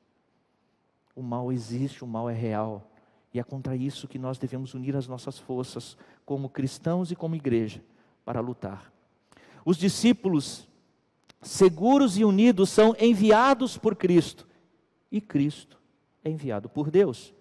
O 1.15 1.23
mal 1.23 1.53
existe, 1.53 2.05
o 2.05 2.07
mal 2.07 2.29
é 2.29 2.35
real. 2.35 2.91
E 3.33 3.39
é 3.39 3.43
contra 3.43 3.77
isso 3.77 4.09
que 4.09 4.19
nós 4.19 4.39
devemos 4.39 4.75
unir 4.75 4.97
as 4.97 5.07
nossas 5.07 5.39
forças, 5.39 5.97
como 6.25 6.49
cristãos 6.49 7.11
e 7.11 7.17
como 7.17 7.37
igreja, 7.37 7.83
para 8.25 8.41
lutar. 8.41 8.93
Os 9.65 9.77
discípulos, 9.77 10.69
seguros 11.41 12.19
e 12.19 12.25
unidos, 12.25 12.71
são 12.71 12.95
enviados 12.99 13.79
por 13.79 13.95
Cristo, 13.95 14.47
e 15.11 15.21
Cristo 15.21 15.79
é 16.25 16.31
enviado 16.31 16.69
por 16.69 16.91
Deus. 16.91 17.35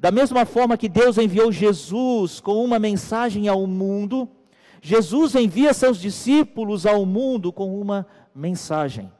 Da 0.00 0.10
mesma 0.10 0.44
forma 0.44 0.76
que 0.76 0.88
Deus 0.88 1.18
enviou 1.18 1.52
Jesus 1.52 2.40
com 2.40 2.64
uma 2.64 2.78
mensagem 2.78 3.46
ao 3.48 3.66
mundo, 3.66 4.28
Jesus 4.82 5.34
envia 5.34 5.72
seus 5.72 5.98
discípulos 5.98 6.86
ao 6.86 7.04
mundo 7.06 7.52
com 7.52 7.80
uma 7.80 8.06
mensagem. 8.34 9.10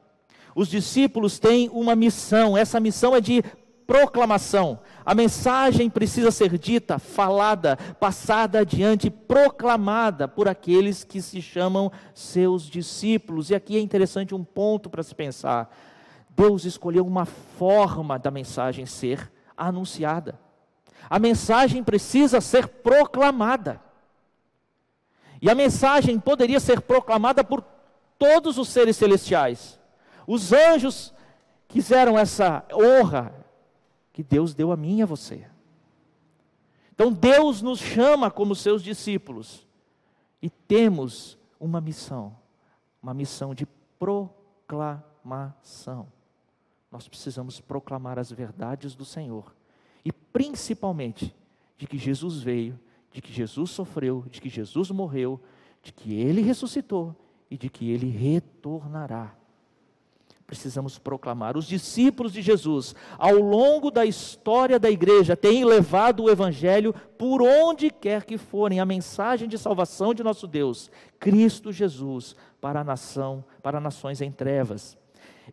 Os 0.55 0.69
discípulos 0.69 1.39
têm 1.39 1.69
uma 1.71 1.97
missão, 1.97 2.57
essa 2.57 2.79
missão 2.79 3.15
é 3.15 3.21
de 3.21 3.43
proclamação. 3.87 4.79
A 5.05 5.15
mensagem 5.15 5.91
precisa 5.91 6.31
ser 6.31 6.57
dita, 6.59 6.99
falada, 6.99 7.77
passada 7.99 8.61
adiante, 8.61 9.11
proclamada 9.11 10.27
por 10.27 10.49
aqueles 10.49 11.05
que 11.05 11.21
se 11.21 11.43
chamam 11.43 11.91
seus 12.15 12.65
discípulos. 12.65 13.51
E 13.51 13.55
aqui 13.55 13.77
é 13.77 13.81
interessante 13.81 14.35
um 14.35 14.45
ponto 14.45 14.89
para 14.89 15.03
se 15.03 15.15
pensar. 15.15 15.75
Deus 16.31 16.65
escolheu 16.65 17.07
uma 17.07 17.25
forma 17.25 18.19
da 18.19 18.31
mensagem 18.31 18.87
ser 18.87 19.31
anunciada. 19.57 20.39
A 21.09 21.19
mensagem 21.19 21.85
precisa 21.85 22.41
ser 22.41 22.67
proclamada. 22.67 23.81
E 25.45 25.51
a 25.51 25.55
mensagem 25.55 26.19
poderia 26.19 26.59
ser 26.59 26.81
proclamada 26.81 27.45
por 27.45 27.63
todos 28.19 28.57
os 28.57 28.67
seres 28.71 28.97
celestiais. 28.97 29.79
Os 30.27 30.55
anjos 30.55 31.13
quiseram 31.69 32.19
essa 32.19 32.65
honra 32.73 33.35
que 34.11 34.23
Deus 34.23 34.55
deu 34.55 34.73
a 34.73 34.77
mim 34.77 35.01
e 35.01 35.03
a 35.03 35.07
você. 35.07 35.47
Então 36.95 37.13
Deus 37.13 37.61
nos 37.61 37.79
chama 37.79 38.31
como 38.31 38.55
seus 38.55 38.83
discípulos 38.83 39.67
e 40.41 40.49
temos 40.49 41.37
uma 41.61 41.79
missão, 41.79 42.35
uma 43.03 43.13
missão 43.13 43.55
de 43.55 43.67
proclamação. 43.99 44.97
Nós 46.91 47.07
precisamos 47.07 47.61
proclamar 47.61 48.19
as 48.19 48.33
verdades 48.33 48.95
do 48.95 49.05
Senhor 49.05 49.55
e 50.07 50.11
principalmente 50.11 51.37
de 51.77 51.87
que 51.87 51.99
Jesus 51.99 52.41
veio 52.41 52.81
de 53.15 53.23
que 53.23 53.33
Jesus 53.33 53.71
sofreu, 53.71 54.25
de 54.29 54.41
que 54.41 54.49
Jesus 54.49 54.91
morreu, 54.91 55.41
de 55.81 55.93
que 55.93 56.13
ele 56.15 56.43
ressuscitou 56.43 57.15
e 57.49 57.57
de 57.57 57.71
que 57.71 57.89
ele 57.89 58.09
retornará. 58.09 59.33
Precisamos 60.45 60.99
proclamar. 60.99 61.57
Os 61.57 61.67
discípulos 61.67 62.33
de 62.33 62.43
Jesus, 62.43 62.93
ao 63.17 63.37
longo 63.37 63.89
da 63.89 64.05
história 64.05 64.81
da 64.81 64.91
igreja, 64.91 65.37
têm 65.37 65.65
levado 65.65 66.25
o 66.25 66.31
Evangelho 66.31 66.93
por 67.17 67.41
onde 67.41 67.89
quer 67.89 68.25
que 68.25 68.37
forem, 68.37 68.81
a 68.81 68.85
mensagem 68.85 69.49
de 69.49 69.57
salvação 69.57 70.13
de 70.13 70.25
nosso 70.25 70.49
Deus, 70.49 70.91
Cristo 71.21 71.73
Jesus, 71.73 72.35
para 72.61 72.81
a 72.81 72.85
nação, 72.85 73.45
para 73.63 73.81
nações 73.81 74.21
em 74.21 74.33
trevas. 74.33 74.99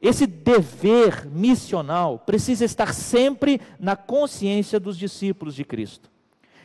Esse 0.02 0.26
dever 0.26 1.28
missional 1.28 2.17
precisa 2.17 2.65
estar 2.65 2.91
sempre 2.91 3.62
na 3.80 3.95
consciência 3.95 4.80
dos 4.80 4.97
discípulos 4.97 5.54
de 5.54 5.63
Cristo. 5.63 6.10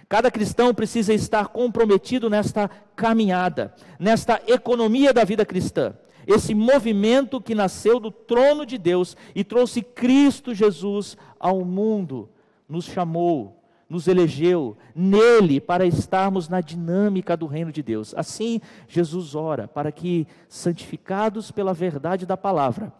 Cada 0.08 0.30
cristão 0.30 0.72
precisa 0.72 1.12
estar 1.12 1.48
comprometido 1.48 2.30
nesta 2.30 2.68
caminhada, 2.94 3.74
nesta 3.98 4.40
economia 4.46 5.12
da 5.12 5.24
vida 5.24 5.44
cristã. 5.44 5.94
Esse 6.26 6.54
movimento 6.54 7.40
que 7.40 7.54
nasceu 7.54 8.00
do 8.00 8.10
trono 8.10 8.66
de 8.66 8.78
Deus 8.78 9.16
e 9.34 9.44
trouxe 9.44 9.82
Cristo 9.82 10.54
Jesus 10.54 11.16
ao 11.38 11.64
mundo, 11.64 12.28
nos 12.68 12.84
chamou, 12.84 13.62
nos 13.88 14.08
elegeu 14.08 14.76
nele 14.94 15.60
para 15.60 15.86
estarmos 15.86 16.48
na 16.48 16.60
dinâmica 16.60 17.36
do 17.36 17.46
reino 17.46 17.70
de 17.70 17.82
Deus. 17.82 18.12
Assim, 18.16 18.60
Jesus 18.88 19.36
ora 19.36 19.68
para 19.68 19.92
que, 19.92 20.26
santificados 20.48 21.52
pela 21.52 21.72
verdade 21.72 22.26
da 22.26 22.36
palavra, 22.36 22.92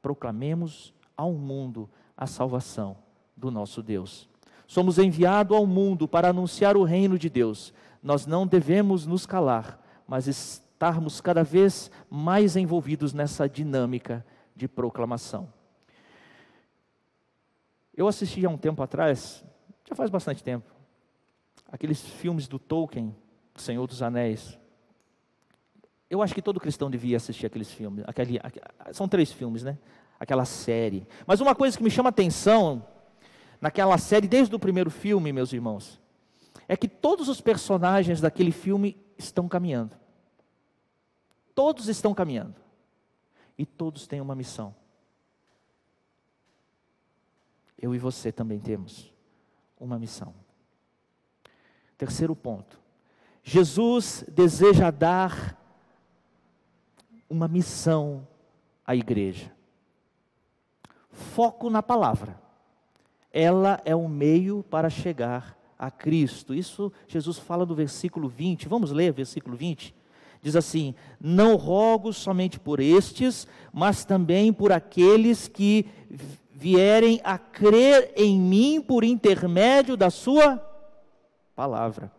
proclamemos 0.00 0.94
ao 1.14 1.32
mundo 1.32 1.88
a 2.16 2.26
salvação 2.26 2.96
do 3.36 3.50
nosso 3.50 3.82
Deus. 3.82 4.29
Somos 4.70 5.00
enviados 5.00 5.56
ao 5.56 5.66
mundo 5.66 6.06
para 6.06 6.28
anunciar 6.28 6.76
o 6.76 6.84
reino 6.84 7.18
de 7.18 7.28
Deus. 7.28 7.74
Nós 8.00 8.24
não 8.24 8.46
devemos 8.46 9.04
nos 9.04 9.26
calar, 9.26 9.84
mas 10.06 10.28
estarmos 10.28 11.20
cada 11.20 11.42
vez 11.42 11.90
mais 12.08 12.54
envolvidos 12.54 13.12
nessa 13.12 13.48
dinâmica 13.48 14.24
de 14.54 14.68
proclamação. 14.68 15.52
Eu 17.96 18.06
assisti 18.06 18.46
há 18.46 18.48
um 18.48 18.56
tempo 18.56 18.80
atrás, 18.80 19.44
já 19.88 19.96
faz 19.96 20.08
bastante 20.08 20.44
tempo, 20.44 20.72
aqueles 21.66 22.00
filmes 22.00 22.46
do 22.46 22.60
Tolkien, 22.60 23.12
Senhor 23.56 23.84
dos 23.88 24.02
Anéis. 24.02 24.56
Eu 26.08 26.22
acho 26.22 26.32
que 26.32 26.40
todo 26.40 26.60
cristão 26.60 26.88
devia 26.88 27.16
assistir 27.16 27.44
aqueles 27.44 27.72
filmes. 27.72 28.04
Aquele, 28.06 28.38
são 28.92 29.08
três 29.08 29.32
filmes, 29.32 29.64
né? 29.64 29.76
Aquela 30.20 30.44
série. 30.44 31.08
Mas 31.26 31.40
uma 31.40 31.56
coisa 31.56 31.76
que 31.76 31.82
me 31.82 31.90
chama 31.90 32.10
atenção 32.10 32.86
naquela 33.60 33.98
série, 33.98 34.26
desde 34.26 34.54
o 34.54 34.58
primeiro 34.58 34.90
filme, 34.90 35.32
meus 35.32 35.52
irmãos, 35.52 36.00
é 36.66 36.76
que 36.76 36.88
todos 36.88 37.28
os 37.28 37.40
personagens 37.40 38.20
daquele 38.20 38.52
filme 38.52 38.96
estão 39.18 39.48
caminhando. 39.48 39.96
Todos 41.54 41.88
estão 41.88 42.14
caminhando. 42.14 42.54
E 43.58 43.66
todos 43.66 44.06
têm 44.06 44.20
uma 44.20 44.34
missão. 44.34 44.74
Eu 47.78 47.94
e 47.94 47.98
você 47.98 48.32
também 48.32 48.58
temos 48.58 49.12
uma 49.78 49.98
missão. 49.98 50.34
Terceiro 51.98 52.34
ponto. 52.34 52.80
Jesus 53.42 54.24
deseja 54.28 54.90
dar 54.90 55.58
uma 57.28 57.48
missão 57.48 58.26
à 58.86 58.94
igreja. 58.94 59.52
Foco 61.10 61.68
na 61.68 61.82
palavra 61.82 62.49
ela 63.32 63.80
é 63.84 63.94
o 63.94 64.08
meio 64.08 64.64
para 64.68 64.90
chegar 64.90 65.56
a 65.78 65.90
Cristo. 65.90 66.54
Isso 66.54 66.92
Jesus 67.08 67.38
fala 67.38 67.64
no 67.64 67.74
versículo 67.74 68.28
20. 68.28 68.68
Vamos 68.68 68.90
ler 68.90 69.12
versículo 69.12 69.56
20? 69.56 69.94
Diz 70.42 70.56
assim: 70.56 70.94
Não 71.20 71.56
rogo 71.56 72.12
somente 72.12 72.58
por 72.58 72.80
estes, 72.80 73.46
mas 73.72 74.04
também 74.04 74.52
por 74.52 74.72
aqueles 74.72 75.48
que 75.48 75.86
vierem 76.52 77.20
a 77.24 77.38
crer 77.38 78.12
em 78.16 78.38
mim 78.38 78.80
por 78.80 79.04
intermédio 79.04 79.96
da 79.96 80.10
Sua 80.10 80.58
palavra. 81.54 82.12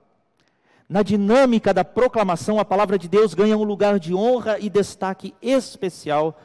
Na 0.90 1.04
dinâmica 1.04 1.74
da 1.74 1.86
proclamação, 1.86 2.60
a 2.60 2.66
palavra 2.66 2.98
de 2.98 3.08
Deus 3.08 3.34
ganha 3.34 3.58
um 3.58 3.64
lugar 3.64 3.98
de 3.98 4.14
honra 4.14 4.60
e 4.60 4.70
destaque 4.70 5.34
especial 5.42 6.38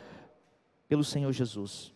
pelo 0.89 1.03
Senhor 1.03 1.33
Jesus. 1.33 1.96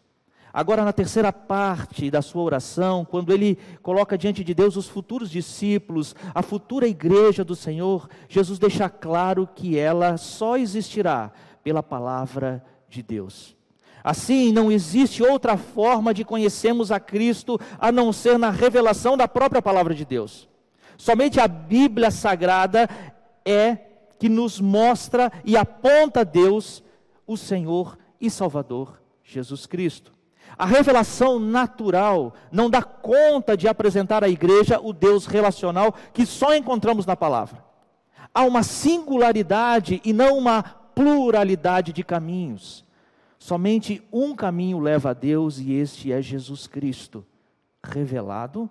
Agora, 0.53 0.85
na 0.85 0.93
terceira 0.93 1.33
parte 1.33 2.11
da 2.11 2.21
sua 2.21 2.43
oração, 2.43 3.05
quando 3.05 3.33
ele 3.33 3.57
coloca 3.83 4.19
diante 4.19 4.43
de 4.43 4.53
Deus 4.53 4.77
os 4.77 4.89
futuros 4.89 5.31
discípulos, 5.31 6.15
a 6.35 6.43
futura 6.43 6.89
igreja 6.89 7.45
do 7.45 7.55
Senhor, 7.55 8.09
Jesus 8.29 8.59
deixa 8.59 8.89
claro 8.89 9.49
que 9.55 9.79
ela 9.79 10.17
só 10.17 10.57
existirá 10.57 11.31
pela 11.63 11.83
palavra 11.83 12.65
de 12.89 13.03
Deus. 13.03 13.57
Assim, 14.03 14.51
não 14.51 14.73
existe 14.73 15.23
outra 15.23 15.57
forma 15.57 16.13
de 16.13 16.25
conhecermos 16.25 16.91
a 16.91 16.99
Cristo 16.99 17.61
a 17.79 17.93
não 17.93 18.13
ser 18.13 18.39
na 18.39 18.51
revelação 18.51 19.17
da 19.17 19.29
própria 19.29 19.63
palavra 19.63 19.95
de 19.95 20.05
Deus. 20.05 20.49
Somente 20.97 21.39
a 21.39 21.47
Bíblia 21.47 22.11
Sagrada 22.11 22.89
é 23.45 23.77
que 24.19 24.29
nos 24.29 24.61
mostra 24.61 25.31
e 25.45 25.57
aponta 25.57 26.21
a 26.21 26.25
Deus, 26.25 26.83
o 27.27 27.37
Senhor 27.37 27.97
e 28.21 28.29
Salvador 28.29 29.01
Jesus 29.23 29.65
Cristo. 29.65 30.13
A 30.61 30.67
revelação 30.67 31.39
natural 31.39 32.35
não 32.53 32.69
dá 32.69 32.83
conta 32.83 33.57
de 33.57 33.67
apresentar 33.67 34.23
à 34.23 34.29
igreja 34.29 34.79
o 34.79 34.93
Deus 34.93 35.25
relacional 35.25 35.95
que 36.13 36.27
só 36.27 36.55
encontramos 36.55 37.07
na 37.07 37.17
palavra. 37.17 37.65
Há 38.35 38.43
uma 38.43 38.63
singularidade 38.63 40.03
e 40.05 40.13
não 40.13 40.37
uma 40.37 40.63
pluralidade 40.63 41.95
de 41.95 42.05
caminhos. 42.05 42.85
Somente 43.39 44.07
um 44.13 44.37
caminho 44.37 44.79
leva 44.79 45.13
a 45.13 45.15
Deus 45.15 45.59
e 45.59 45.73
este 45.73 46.13
é 46.13 46.21
Jesus 46.21 46.67
Cristo, 46.67 47.25
revelado 47.83 48.69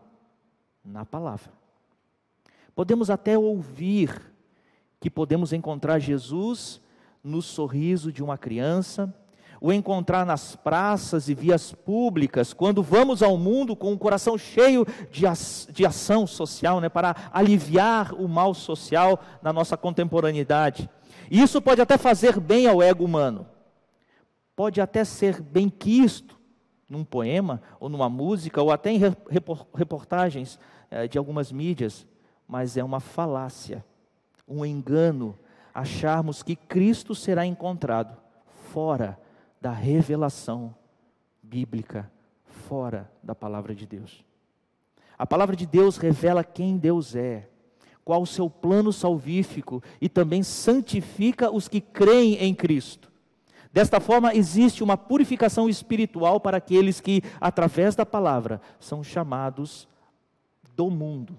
na 0.86 1.04
palavra. 1.04 1.52
Podemos 2.75 3.10
até 3.10 3.36
ouvir 3.36 4.32
que 4.99 5.10
podemos 5.10 5.54
encontrar 5.54 5.97
Jesus 5.97 6.80
no 7.23 7.41
sorriso 7.41 8.12
de 8.12 8.21
uma 8.21 8.38
criança, 8.38 9.12
o 9.62 9.74
encontrar 9.74 10.26
nas 10.26 10.56
praças 10.56 11.28
e 11.28 11.34
vias 11.34 11.74
públicas, 11.74 12.54
quando 12.54 12.82
vamos 12.82 13.22
ao 13.22 13.38
mundo 13.38 13.76
com 13.76 13.91
o 13.91 13.98
coração 13.98 14.38
cheio 14.38 14.86
de, 15.12 15.24
de 15.72 15.86
ação 15.86 16.26
social, 16.26 16.80
né, 16.80 16.88
para 16.88 17.15
aliviar 17.32 18.13
o 18.13 18.28
mal 18.28 18.54
social 18.54 19.19
na 19.41 19.52
nossa 19.52 19.76
contemporaneidade. 19.76 20.89
E 21.30 21.41
isso 21.41 21.62
pode 21.62 21.82
até 21.82 21.98
fazer 21.98 22.39
bem 22.39 22.67
ao 22.67 22.82
ego 22.82 23.04
humano, 23.04 23.45
pode 24.56 24.80
até 24.80 25.04
ser 25.04 25.41
bem 25.41 25.69
quisto 25.69 26.39
num 26.89 27.04
poema, 27.04 27.62
ou 27.80 27.88
numa 27.88 28.10
música, 28.10 28.62
ou 28.62 28.72
até 28.72 28.91
em 28.91 29.00
reportagens 29.76 30.58
eh, 30.89 31.08
de 31.08 31.19
algumas 31.19 31.52
mídias, 31.52 32.08
mas 32.48 32.78
é 32.78 32.84
uma 32.84 33.00
falácia, 33.00 33.86
um 34.48 34.65
engano, 34.65 35.38
acharmos 35.72 36.41
que 36.41 36.56
Cristo 36.56 37.13
será 37.13 37.45
encontrado 37.45 38.17
fora 38.72 39.19
da 39.62 39.72
revelação 39.72 40.74
bíblica, 41.41 42.10
fora 42.67 43.12
da 43.22 43.36
palavra 43.36 43.76
de 43.76 43.86
Deus. 43.86 44.24
A 45.17 45.28
palavra 45.28 45.56
de 45.56 45.65
Deus 45.65 45.98
revela 45.98 46.43
quem 46.43 46.78
Deus 46.78 47.15
é, 47.15 47.50
qual 48.06 48.22
o 48.22 48.28
seu 48.28 48.50
plano 48.50 48.93
salvífico 48.93 49.84
e 50.00 50.08
também 50.08 50.43
santifica 50.43 51.52
os 51.52 51.67
que 51.67 51.82
creem 51.82 52.36
em 52.36 52.56
Cristo. 52.56 53.12
Desta 53.72 54.00
forma, 54.00 54.34
existe 54.34 54.84
uma 54.84 54.98
purificação 54.98 55.69
espiritual 55.69 56.39
para 56.39 56.58
aqueles 56.58 57.00
que, 57.00 57.22
através 57.39 57.95
da 57.95 58.06
palavra, 58.06 58.62
são 58.80 59.04
chamados 59.04 59.88
do 60.76 60.89
mundo. 60.89 61.38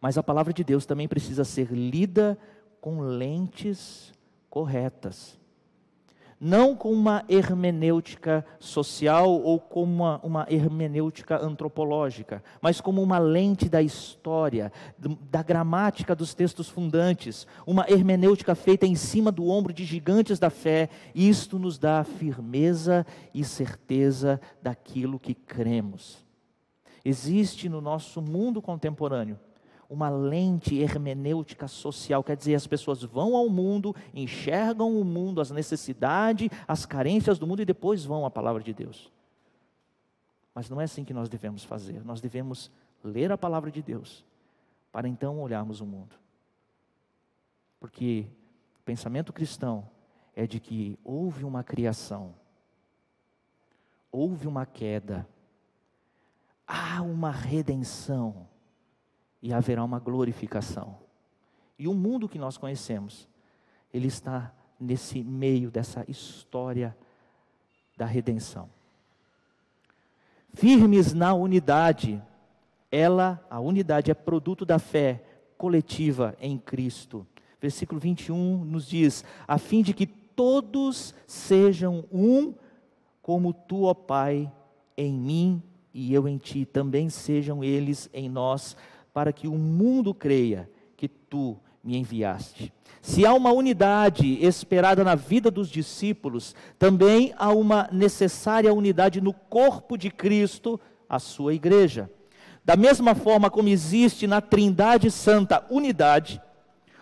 Mas 0.00 0.16
a 0.16 0.22
palavra 0.22 0.52
de 0.52 0.62
Deus 0.62 0.86
também 0.86 1.08
precisa 1.08 1.44
ser 1.44 1.72
lida 1.72 2.38
com 2.80 3.00
lentes 3.00 4.12
corretas 4.48 5.41
não 6.44 6.74
com 6.74 6.90
uma 6.90 7.24
hermenêutica 7.28 8.44
social 8.58 9.30
ou 9.30 9.60
com 9.60 9.84
uma, 9.84 10.18
uma 10.24 10.44
hermenêutica 10.50 11.40
antropológica, 11.40 12.42
mas 12.60 12.80
como 12.80 13.00
uma 13.00 13.20
lente 13.20 13.68
da 13.68 13.80
história, 13.80 14.72
da 15.30 15.40
gramática 15.40 16.16
dos 16.16 16.34
textos 16.34 16.68
fundantes, 16.68 17.46
uma 17.64 17.88
hermenêutica 17.88 18.56
feita 18.56 18.84
em 18.84 18.96
cima 18.96 19.30
do 19.30 19.46
ombro 19.46 19.72
de 19.72 19.84
gigantes 19.84 20.40
da 20.40 20.50
fé, 20.50 20.88
isto 21.14 21.60
nos 21.60 21.78
dá 21.78 22.02
firmeza 22.02 23.06
e 23.32 23.44
certeza 23.44 24.40
daquilo 24.60 25.20
que 25.20 25.34
cremos. 25.34 26.26
Existe 27.04 27.68
no 27.68 27.80
nosso 27.80 28.20
mundo 28.20 28.60
contemporâneo 28.60 29.38
uma 29.92 30.08
lente 30.08 30.78
hermenêutica 30.78 31.68
social, 31.68 32.24
quer 32.24 32.34
dizer, 32.34 32.54
as 32.54 32.66
pessoas 32.66 33.02
vão 33.02 33.36
ao 33.36 33.46
mundo, 33.50 33.94
enxergam 34.14 34.98
o 34.98 35.04
mundo, 35.04 35.38
as 35.38 35.50
necessidades, 35.50 36.48
as 36.66 36.86
carências 36.86 37.38
do 37.38 37.46
mundo 37.46 37.60
e 37.60 37.66
depois 37.66 38.02
vão 38.02 38.24
à 38.24 38.30
palavra 38.30 38.62
de 38.62 38.72
Deus. 38.72 39.12
Mas 40.54 40.70
não 40.70 40.80
é 40.80 40.84
assim 40.84 41.04
que 41.04 41.12
nós 41.12 41.28
devemos 41.28 41.62
fazer. 41.62 42.02
Nós 42.06 42.22
devemos 42.22 42.70
ler 43.04 43.30
a 43.30 43.36
palavra 43.36 43.70
de 43.70 43.82
Deus 43.82 44.24
para 44.90 45.06
então 45.06 45.38
olharmos 45.38 45.82
o 45.82 45.86
mundo. 45.86 46.16
Porque 47.78 48.26
o 48.80 48.84
pensamento 48.84 49.30
cristão 49.30 49.86
é 50.34 50.46
de 50.46 50.58
que 50.58 50.98
houve 51.04 51.44
uma 51.44 51.62
criação, 51.62 52.34
houve 54.10 54.46
uma 54.46 54.64
queda, 54.64 55.28
há 56.66 57.02
uma 57.02 57.30
redenção 57.30 58.48
e 59.42 59.52
haverá 59.52 59.82
uma 59.82 59.98
glorificação. 59.98 60.96
E 61.78 61.88
o 61.88 61.94
mundo 61.94 62.28
que 62.28 62.38
nós 62.38 62.56
conhecemos, 62.56 63.28
ele 63.92 64.06
está 64.06 64.52
nesse 64.78 65.22
meio 65.22 65.70
dessa 65.70 66.04
história 66.08 66.96
da 67.96 68.06
redenção. 68.06 68.68
Firmes 70.54 71.12
na 71.12 71.34
unidade, 71.34 72.22
ela, 72.90 73.44
a 73.50 73.58
unidade 73.58 74.10
é 74.10 74.14
produto 74.14 74.64
da 74.64 74.78
fé 74.78 75.24
coletiva 75.56 76.36
em 76.40 76.58
Cristo. 76.58 77.26
Versículo 77.60 78.00
21 78.00 78.64
nos 78.64 78.86
diz: 78.86 79.24
a 79.48 79.56
fim 79.58 79.82
de 79.82 79.94
que 79.94 80.06
todos 80.06 81.14
sejam 81.26 82.04
um, 82.12 82.54
como 83.22 83.52
tu, 83.52 83.84
ó 83.84 83.94
Pai, 83.94 84.52
em 84.96 85.12
mim 85.12 85.62
e 85.94 86.12
eu 86.12 86.26
em 86.26 86.38
ti, 86.38 86.64
também 86.64 87.08
sejam 87.08 87.62
eles 87.62 88.08
em 88.12 88.28
nós, 88.28 88.76
para 89.12 89.32
que 89.32 89.46
o 89.46 89.54
mundo 89.54 90.14
creia 90.14 90.68
que 90.96 91.08
tu 91.08 91.58
me 91.82 91.96
enviaste. 91.96 92.72
Se 93.00 93.26
há 93.26 93.34
uma 93.34 93.52
unidade 93.52 94.38
esperada 94.44 95.02
na 95.02 95.14
vida 95.14 95.50
dos 95.50 95.68
discípulos, 95.68 96.54
também 96.78 97.34
há 97.36 97.50
uma 97.50 97.88
necessária 97.90 98.72
unidade 98.72 99.20
no 99.20 99.32
corpo 99.32 99.98
de 99.98 100.10
Cristo, 100.10 100.80
a 101.08 101.18
sua 101.18 101.52
igreja. 101.52 102.08
Da 102.64 102.76
mesma 102.76 103.14
forma 103.14 103.50
como 103.50 103.68
existe 103.68 104.26
na 104.26 104.40
Trindade 104.40 105.10
Santa 105.10 105.66
unidade, 105.68 106.40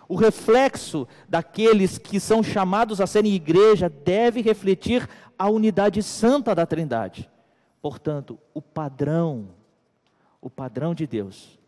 o 0.09 0.15
reflexo 0.15 1.07
daqueles 1.29 1.97
que 1.97 2.19
são 2.19 2.41
chamados 2.41 2.99
a 2.99 3.07
serem 3.07 3.33
igreja 3.33 3.87
deve 3.87 4.41
refletir 4.41 5.07
a 5.37 5.49
unidade 5.49 6.03
santa 6.03 6.53
da 6.53 6.65
Trindade. 6.65 7.29
Portanto, 7.81 8.37
o 8.53 8.61
padrão, 8.61 9.49
o 10.41 10.49
padrão 10.49 10.93
de 10.93 11.07
Deus 11.07 11.60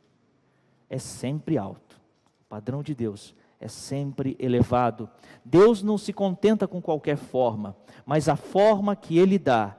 é 0.94 1.00
sempre 1.00 1.58
alto. 1.58 2.00
O 2.42 2.46
padrão 2.48 2.84
de 2.84 2.94
Deus 2.94 3.34
é 3.60 3.68
sempre 3.68 4.38
elevado. 4.40 5.10
Deus 5.44 5.82
não 5.82 5.98
se 5.98 6.14
contenta 6.14 6.68
com 6.68 6.80
qualquer 6.80 7.18
forma, 7.18 7.76
mas 8.06 8.30
a 8.30 8.36
forma 8.36 8.96
que 8.96 9.18
Ele 9.18 9.40
dá 9.40 9.76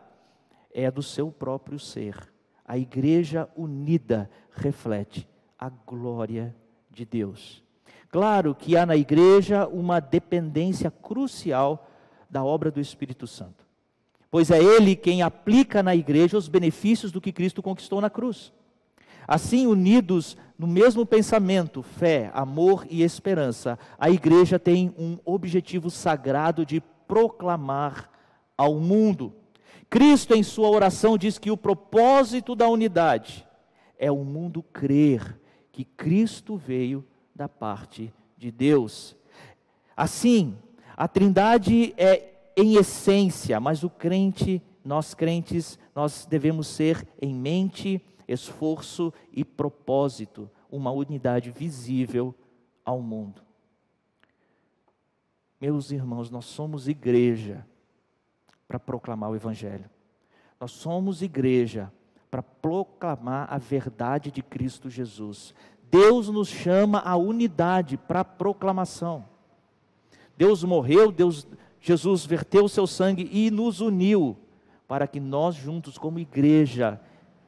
é 0.72 0.90
do 0.90 1.04
seu 1.04 1.30
próprio 1.30 1.78
ser. 1.78 2.16
A 2.64 2.76
igreja 2.76 3.48
unida 3.56 4.28
reflete 4.50 5.28
a 5.56 5.68
glória 5.68 6.52
de 6.90 7.04
Deus. 7.04 7.62
Claro 8.08 8.52
que 8.52 8.76
há 8.76 8.84
na 8.84 8.96
igreja 8.96 9.68
uma 9.68 10.00
dependência 10.00 10.90
crucial 10.90 11.88
da 12.28 12.42
obra 12.42 12.72
do 12.72 12.80
Espírito 12.80 13.28
Santo, 13.28 13.64
pois 14.32 14.50
é 14.50 14.58
Ele 14.58 14.96
quem 14.96 15.22
aplica 15.22 15.80
na 15.80 15.94
igreja 15.94 16.36
os 16.36 16.48
benefícios 16.48 17.12
do 17.12 17.20
que 17.20 17.30
Cristo 17.30 17.62
conquistou 17.62 18.00
na 18.00 18.10
cruz. 18.10 18.52
Assim, 19.26 19.66
unidos 19.66 20.36
no 20.58 20.66
mesmo 20.66 21.04
pensamento, 21.04 21.82
fé, 21.82 22.30
amor 22.32 22.86
e 22.88 23.02
esperança, 23.02 23.78
a 23.98 24.08
igreja 24.10 24.58
tem 24.58 24.94
um 24.98 25.18
objetivo 25.24 25.90
sagrado 25.90 26.64
de 26.64 26.80
proclamar 27.08 28.10
ao 28.56 28.74
mundo. 28.78 29.32
Cristo, 29.90 30.34
em 30.34 30.42
sua 30.42 30.68
oração, 30.68 31.18
diz 31.18 31.38
que 31.38 31.50
o 31.50 31.56
propósito 31.56 32.54
da 32.54 32.68
unidade 32.68 33.46
é 33.98 34.10
o 34.10 34.24
mundo 34.24 34.62
crer 34.62 35.40
que 35.72 35.84
Cristo 35.84 36.56
veio 36.56 37.04
da 37.34 37.48
parte 37.48 38.12
de 38.36 38.50
Deus. 38.50 39.16
Assim, 39.96 40.56
a 40.96 41.08
Trindade 41.08 41.94
é 41.96 42.34
em 42.56 42.76
essência, 42.76 43.58
mas 43.58 43.82
o 43.82 43.90
crente, 43.90 44.62
nós 44.84 45.14
crentes, 45.14 45.78
nós 45.94 46.26
devemos 46.28 46.68
ser 46.68 47.06
em 47.20 47.34
mente 47.34 48.00
esforço 48.26 49.12
e 49.32 49.44
propósito, 49.44 50.50
uma 50.70 50.90
unidade 50.90 51.50
visível 51.50 52.34
ao 52.84 53.00
mundo. 53.00 53.42
Meus 55.60 55.90
irmãos, 55.90 56.30
nós 56.30 56.44
somos 56.44 56.88
igreja 56.88 57.66
para 58.66 58.78
proclamar 58.78 59.30
o 59.30 59.36
Evangelho. 59.36 59.88
Nós 60.60 60.72
somos 60.72 61.22
igreja 61.22 61.92
para 62.30 62.42
proclamar 62.42 63.46
a 63.50 63.58
verdade 63.58 64.30
de 64.30 64.42
Cristo 64.42 64.90
Jesus. 64.90 65.54
Deus 65.90 66.28
nos 66.28 66.48
chama 66.48 66.98
à 66.98 67.16
unidade 67.16 67.96
para 67.96 68.20
a 68.20 68.24
proclamação. 68.24 69.24
Deus 70.36 70.64
morreu, 70.64 71.12
Deus, 71.12 71.46
Jesus 71.80 72.26
verteu 72.26 72.64
o 72.64 72.68
seu 72.68 72.86
sangue 72.86 73.28
e 73.32 73.50
nos 73.50 73.80
uniu 73.80 74.36
para 74.88 75.06
que 75.06 75.20
nós 75.20 75.54
juntos 75.54 75.96
como 75.96 76.18
igreja 76.18 77.00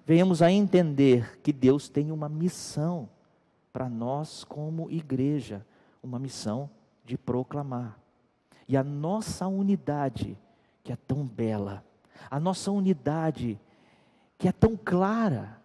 venhamos 0.06 0.40
a 0.40 0.50
entender 0.52 1.40
que 1.42 1.52
Deus 1.52 1.88
tem 1.88 2.12
uma 2.12 2.28
missão 2.28 3.08
para 3.72 3.88
nós 3.88 4.44
como 4.44 4.88
igreja, 4.88 5.66
uma 6.00 6.18
missão 6.18 6.70
de 7.04 7.18
proclamar. 7.18 7.98
E 8.68 8.76
a 8.76 8.84
nossa 8.84 9.48
unidade, 9.48 10.38
que 10.84 10.92
é 10.92 10.96
tão 10.96 11.26
bela, 11.26 11.84
a 12.30 12.38
nossa 12.38 12.70
unidade, 12.70 13.60
que 14.38 14.46
é 14.46 14.52
tão 14.52 14.76
clara, 14.76 15.60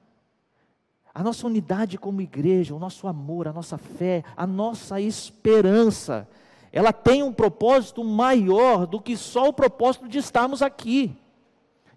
a 1.13 1.21
nossa 1.21 1.45
unidade 1.45 1.97
como 1.99 2.21
igreja, 2.21 2.73
o 2.73 2.79
nosso 2.79 3.07
amor, 3.07 3.47
a 3.47 3.53
nossa 3.53 3.77
fé, 3.77 4.23
a 4.35 4.47
nossa 4.47 4.99
esperança, 4.99 6.27
ela 6.71 6.91
tem 6.91 7.21
um 7.21 7.33
propósito 7.33 8.03
maior 8.03 8.87
do 8.87 8.99
que 8.99 9.15
só 9.15 9.49
o 9.49 9.53
propósito 9.53 10.07
de 10.07 10.17
estarmos 10.17 10.63
aqui, 10.63 11.15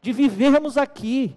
de 0.03 0.13
vivermos 0.13 0.77
aqui. 0.77 1.37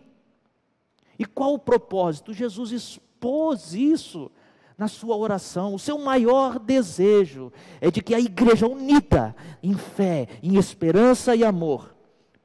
E 1.17 1.25
qual 1.25 1.53
o 1.53 1.59
propósito? 1.59 2.33
Jesus 2.33 2.71
expôs 2.71 3.73
isso 3.73 4.31
na 4.77 4.87
sua 4.87 5.15
oração. 5.15 5.73
O 5.73 5.79
seu 5.79 5.97
maior 5.97 6.59
desejo 6.59 7.51
é 7.81 7.89
de 7.89 8.01
que 8.01 8.13
a 8.13 8.19
igreja 8.19 8.67
unida 8.67 9.35
em 9.61 9.73
fé, 9.73 10.27
em 10.43 10.55
esperança 10.57 11.35
e 11.35 11.43
amor 11.43 11.95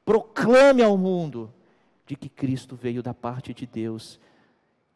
proclame 0.05 0.81
ao 0.83 0.97
mundo 0.97 1.53
de 2.05 2.15
que 2.15 2.29
Cristo 2.29 2.75
veio 2.75 3.01
da 3.01 3.13
parte 3.13 3.53
de 3.53 3.65
Deus, 3.65 4.19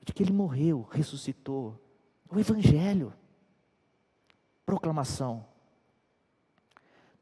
de 0.03 0.13
que 0.13 0.23
ele 0.23 0.34
morreu, 0.34 0.88
ressuscitou. 0.91 1.80
O 2.30 2.38
Evangelho. 2.38 3.13
Proclamação. 4.65 5.45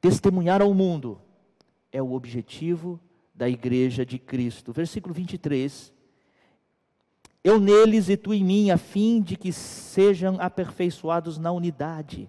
Testemunhar 0.02 0.62
ao 0.62 0.74
mundo 0.74 1.22
é 1.92 2.02
o 2.02 2.14
objetivo 2.14 3.00
da 3.34 3.48
igreja 3.48 4.04
de 4.06 4.18
Cristo. 4.18 4.74
Versículo 4.74 5.14
23. 5.14 5.94
Eu 7.46 7.60
neles 7.60 8.10
e 8.10 8.18
tu 8.18 8.34
em 8.34 8.44
mim, 8.44 8.72
a 8.72 8.78
fim 8.78 9.22
de 9.22 9.36
que 9.36 9.54
sejam 9.54 10.38
aperfeiçoados 10.40 11.38
na 11.38 11.52
unidade, 11.52 12.28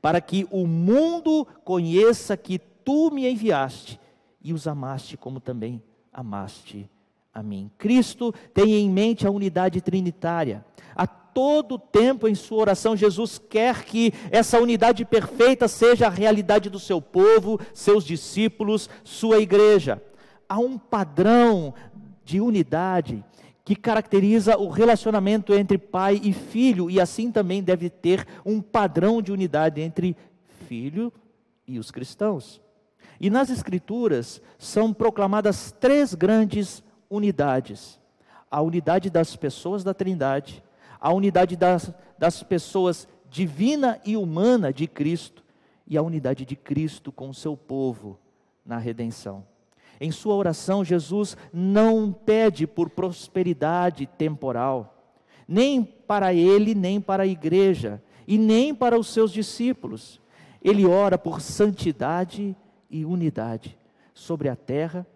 para 0.00 0.22
que 0.22 0.48
o 0.50 0.66
mundo 0.66 1.46
conheça 1.62 2.34
que 2.34 2.58
tu 2.58 3.10
me 3.10 3.30
enviaste 3.30 4.00
e 4.42 4.54
os 4.54 4.66
amaste 4.66 5.18
como 5.18 5.38
também 5.38 5.82
amaste 6.10 6.88
a 7.34 7.42
mim. 7.42 7.70
Cristo 7.76 8.32
tem 8.54 8.76
em 8.76 8.88
mente 8.88 9.26
a 9.26 9.30
unidade 9.30 9.82
trinitária. 9.82 10.64
A 10.96 11.06
todo 11.06 11.78
tempo 11.78 12.26
em 12.26 12.34
sua 12.34 12.62
oração, 12.62 12.96
Jesus 12.96 13.38
quer 13.38 13.84
que 13.84 14.14
essa 14.30 14.58
unidade 14.58 15.04
perfeita 15.04 15.68
seja 15.68 16.06
a 16.06 16.10
realidade 16.10 16.70
do 16.70 16.80
seu 16.80 17.02
povo, 17.02 17.60
seus 17.74 18.02
discípulos, 18.02 18.88
sua 19.04 19.40
igreja. 19.40 20.02
Há 20.48 20.58
um 20.58 20.78
padrão 20.78 21.74
de 22.24 22.40
unidade 22.40 23.22
que 23.64 23.74
caracteriza 23.74 24.58
o 24.58 24.68
relacionamento 24.68 25.54
entre 25.54 25.78
pai 25.78 26.20
e 26.22 26.32
filho, 26.32 26.90
e 26.90 27.00
assim 27.00 27.32
também 27.32 27.62
deve 27.62 27.88
ter 27.88 28.26
um 28.44 28.60
padrão 28.60 29.22
de 29.22 29.32
unidade 29.32 29.80
entre 29.80 30.14
filho 30.68 31.10
e 31.66 31.78
os 31.78 31.90
cristãos. 31.90 32.60
E 33.18 33.30
nas 33.30 33.48
Escrituras 33.48 34.42
são 34.58 34.92
proclamadas 34.92 35.72
três 35.72 36.14
grandes 36.14 36.84
unidades: 37.08 37.98
a 38.50 38.60
unidade 38.60 39.08
das 39.08 39.34
pessoas 39.34 39.82
da 39.82 39.94
Trindade, 39.94 40.62
a 41.00 41.10
unidade 41.12 41.56
das, 41.56 41.90
das 42.18 42.42
pessoas 42.42 43.08
divina 43.30 43.98
e 44.04 44.16
humana 44.16 44.72
de 44.72 44.86
Cristo 44.86 45.42
e 45.86 45.96
a 45.96 46.02
unidade 46.02 46.44
de 46.44 46.54
Cristo 46.54 47.10
com 47.10 47.30
o 47.30 47.34
seu 47.34 47.56
povo 47.56 48.18
na 48.64 48.78
redenção. 48.78 49.44
Em 50.04 50.10
sua 50.10 50.34
oração, 50.34 50.84
Jesus 50.84 51.34
não 51.50 52.12
pede 52.12 52.66
por 52.66 52.90
prosperidade 52.90 54.04
temporal, 54.04 55.02
nem 55.48 55.82
para 55.82 56.34
ele, 56.34 56.74
nem 56.74 57.00
para 57.00 57.22
a 57.22 57.26
igreja, 57.26 58.02
e 58.28 58.36
nem 58.36 58.74
para 58.74 58.98
os 58.98 59.06
seus 59.06 59.32
discípulos. 59.32 60.20
Ele 60.62 60.84
ora 60.84 61.16
por 61.16 61.40
santidade 61.40 62.54
e 62.90 63.02
unidade 63.02 63.78
sobre 64.12 64.50
a 64.50 64.54
terra 64.54 65.06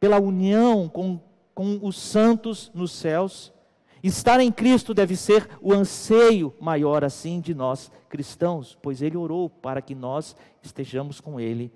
pela 0.00 0.18
união 0.18 0.88
com, 0.88 1.20
com 1.54 1.78
os 1.80 1.96
santos 1.96 2.72
nos 2.74 2.90
céus. 2.90 3.52
Estar 4.02 4.40
em 4.40 4.50
Cristo 4.50 4.92
deve 4.92 5.14
ser 5.14 5.48
o 5.60 5.72
anseio 5.72 6.52
maior, 6.60 7.04
assim, 7.04 7.40
de 7.40 7.54
nós 7.54 7.88
cristãos, 8.08 8.76
pois 8.82 9.00
Ele 9.00 9.16
orou 9.16 9.48
para 9.48 9.80
que 9.80 9.94
nós 9.94 10.34
estejamos 10.60 11.20
com 11.20 11.38
Ele 11.38 11.72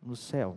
no 0.00 0.14
céu. 0.14 0.56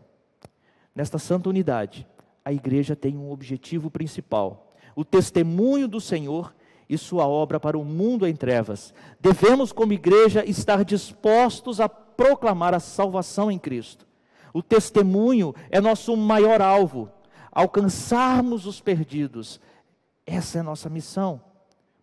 Nesta 0.97 1.19
santa 1.19 1.47
unidade, 1.47 2.07
a 2.43 2.51
igreja 2.51 2.95
tem 2.95 3.15
um 3.15 3.29
objetivo 3.29 3.91
principal: 3.91 4.73
o 4.95 5.05
testemunho 5.05 5.87
do 5.87 6.01
Senhor 6.01 6.55
e 6.89 6.97
sua 6.97 7.27
obra 7.27 7.59
para 7.59 7.77
o 7.77 7.85
mundo 7.85 8.25
em 8.25 8.35
trevas. 8.35 8.95
Devemos, 9.19 9.71
como 9.71 9.93
igreja, 9.93 10.43
estar 10.43 10.83
dispostos 10.83 11.79
a 11.79 11.87
proclamar 11.87 12.73
a 12.73 12.79
salvação 12.79 13.51
em 13.51 13.59
Cristo. 13.59 14.07
O 14.51 14.63
testemunho 14.63 15.53
é 15.69 15.79
nosso 15.79 16.17
maior 16.17 16.63
alvo. 16.63 17.11
Alcançarmos 17.51 18.65
os 18.65 18.81
perdidos. 18.81 19.61
Essa 20.25 20.57
é 20.57 20.61
a 20.61 20.63
nossa 20.63 20.89
missão. 20.89 21.39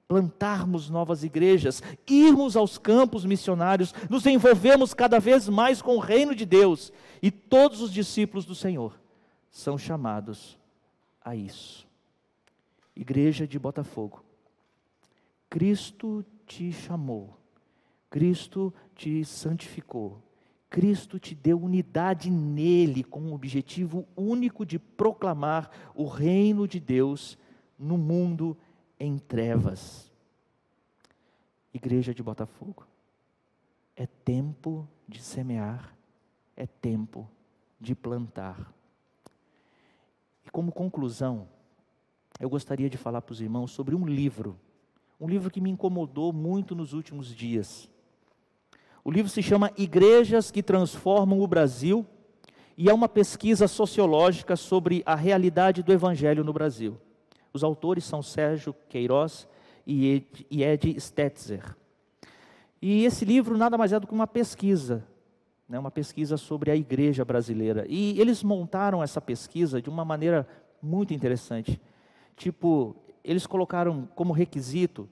Plantarmos 0.07 0.91
novas 0.91 1.25
igrejas, 1.25 1.83
irmos 2.07 2.57
aos 2.57 2.77
campos 2.77 3.25
missionários, 3.25 3.95
nos 4.11 4.27
envolvermos 4.27 4.93
cada 4.93 5.19
vez 5.19 5.49
mais 5.49 5.81
com 5.81 5.97
o 5.97 6.01
reino 6.01 6.35
de 6.35 6.45
Deus. 6.45 6.93
E 7.23 7.31
todos 7.31 7.81
os 7.81 7.93
discípulos 7.93 8.45
do 8.45 8.55
Senhor 8.55 9.01
são 9.51 9.79
chamados 9.79 10.59
a 11.25 11.35
isso. 11.35 11.87
Igreja 12.95 13.47
de 13.47 13.59
Botafogo, 13.59 14.23
Cristo 15.49 16.25
te 16.47 16.71
chamou, 16.73 17.37
Cristo 18.11 18.73
te 18.95 19.25
santificou, 19.25 20.23
Cristo 20.69 21.19
te 21.19 21.35
deu 21.35 21.61
unidade 21.61 22.31
nele, 22.31 23.03
com 23.03 23.21
o 23.21 23.35
objetivo 23.35 24.07
único 24.17 24.67
de 24.67 24.79
proclamar 24.79 25.71
o 25.95 26.07
reino 26.07 26.69
de 26.69 26.79
Deus 26.79 27.39
no 27.79 27.97
mundo 27.97 28.57
em 29.05 29.19
trevas. 29.19 30.11
Igreja 31.73 32.15
de 32.15 32.23
Botafogo, 32.23 32.87
é 33.97 34.07
tempo 34.07 34.89
de 35.09 35.21
semear, 35.21 35.95
é 36.57 36.67
tempo 36.67 37.29
de 37.81 37.95
plantar. 37.95 38.73
E 40.47 40.51
como 40.51 40.73
conclusão, 40.73 41.49
eu 42.41 42.49
gostaria 42.49 42.89
de 42.89 42.97
falar 42.97 43.23
para 43.23 43.33
os 43.33 43.41
irmãos 43.41 43.73
sobre 43.73 43.95
um 43.95 44.07
livro, 44.07 44.59
um 45.21 45.29
livro 45.29 45.51
que 45.51 45.61
me 45.61 45.71
incomodou 45.71 46.33
muito 46.33 46.75
nos 46.75 46.93
últimos 46.93 47.35
dias. 47.35 47.89
O 49.05 49.11
livro 49.11 49.31
se 49.31 49.43
chama 49.43 49.71
Igrejas 49.77 50.51
que 50.51 50.63
Transformam 50.63 51.41
o 51.41 51.47
Brasil 51.47 52.07
e 52.77 52.89
é 52.89 52.95
uma 52.95 53.09
pesquisa 53.09 53.69
sociológica 53.69 54.57
sobre 54.57 55.03
a 55.07 55.15
realidade 55.15 55.83
do 55.83 55.93
Evangelho 55.93 56.43
no 56.43 56.53
Brasil. 56.53 56.99
Os 57.55 57.65
autores 57.65 58.05
são 58.05 58.23
Sérgio 58.23 58.75
Queiroz 58.89 59.49
e 59.87 60.27
Ed 60.51 61.01
Stetzer. 61.01 61.77
E 62.83 63.05
esse 63.05 63.25
livro 63.25 63.57
nada 63.57 63.79
mais 63.79 63.93
é 63.93 64.01
do 64.01 64.07
que 64.07 64.13
uma 64.13 64.27
pesquisa, 64.27 65.07
né, 65.67 65.79
uma 65.79 65.91
pesquisa 65.91 66.37
sobre 66.37 66.71
a 66.71 66.77
igreja 66.77 67.25
brasileira. 67.25 67.87
E 67.89 68.21
eles 68.21 68.43
montaram 68.43 69.03
essa 69.03 69.21
pesquisa 69.21 69.81
de 69.81 69.89
uma 69.89 70.05
maneira 70.05 70.47
muito 70.83 71.15
interessante. 71.15 71.81
Tipo, 72.37 72.95
eles 73.23 73.47
colocaram 73.47 74.07
como 74.15 74.33
requisito 74.33 75.09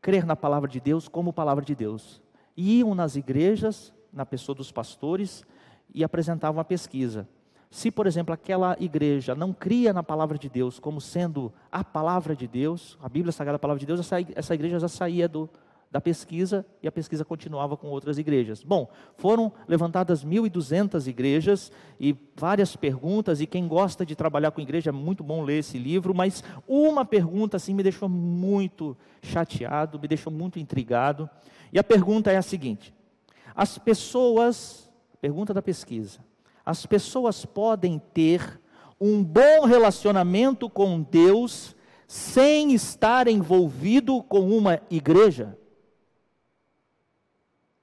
crer 0.00 0.24
na 0.24 0.36
palavra 0.36 0.68
de 0.68 0.78
Deus 0.78 1.08
como 1.08 1.32
palavra 1.32 1.64
de 1.64 1.74
Deus 1.74 2.22
iam 2.56 2.94
nas 2.94 3.16
igrejas, 3.16 3.92
na 4.12 4.26
pessoa 4.26 4.54
dos 4.54 4.70
pastores, 4.70 5.44
e 5.94 6.04
apresentavam 6.04 6.60
a 6.60 6.64
pesquisa. 6.64 7.28
Se, 7.72 7.90
por 7.90 8.06
exemplo, 8.06 8.34
aquela 8.34 8.76
igreja 8.78 9.34
não 9.34 9.50
cria 9.50 9.94
na 9.94 10.02
palavra 10.02 10.36
de 10.36 10.46
Deus 10.46 10.78
como 10.78 11.00
sendo 11.00 11.50
a 11.72 11.82
palavra 11.82 12.36
de 12.36 12.46
Deus, 12.46 12.98
a 13.02 13.08
Bíblia 13.08 13.32
Sagrada 13.32 13.56
a 13.56 13.58
palavra 13.58 13.80
de 13.80 13.86
Deus, 13.86 13.98
essa, 14.36 14.54
igreja 14.54 14.78
já 14.78 14.88
saía 14.88 15.26
do, 15.26 15.48
da 15.90 15.98
pesquisa 15.98 16.66
e 16.82 16.86
a 16.86 16.92
pesquisa 16.92 17.24
continuava 17.24 17.74
com 17.74 17.86
outras 17.86 18.18
igrejas. 18.18 18.62
Bom, 18.62 18.90
foram 19.16 19.50
levantadas 19.66 20.22
1.200 20.22 21.06
igrejas 21.06 21.72
e 21.98 22.14
várias 22.36 22.76
perguntas, 22.76 23.40
e 23.40 23.46
quem 23.46 23.66
gosta 23.66 24.04
de 24.04 24.14
trabalhar 24.14 24.50
com 24.50 24.60
igreja 24.60 24.90
é 24.90 24.92
muito 24.92 25.24
bom 25.24 25.42
ler 25.42 25.60
esse 25.60 25.78
livro, 25.78 26.14
mas 26.14 26.44
uma 26.68 27.06
pergunta 27.06 27.56
assim 27.56 27.72
me 27.72 27.82
deixou 27.82 28.06
muito 28.06 28.94
chateado, 29.22 29.98
me 29.98 30.06
deixou 30.06 30.30
muito 30.30 30.58
intrigado. 30.58 31.26
E 31.72 31.78
a 31.78 31.84
pergunta 31.84 32.30
é 32.30 32.36
a 32.36 32.42
seguinte: 32.42 32.92
as 33.54 33.78
pessoas, 33.78 34.92
pergunta 35.22 35.54
da 35.54 35.62
pesquisa, 35.62 36.20
as 36.64 36.86
pessoas 36.86 37.44
podem 37.44 37.98
ter 37.98 38.60
um 39.00 39.22
bom 39.22 39.64
relacionamento 39.66 40.70
com 40.70 41.02
Deus 41.02 41.74
sem 42.06 42.72
estar 42.72 43.26
envolvido 43.26 44.22
com 44.22 44.48
uma 44.56 44.80
igreja? 44.90 45.58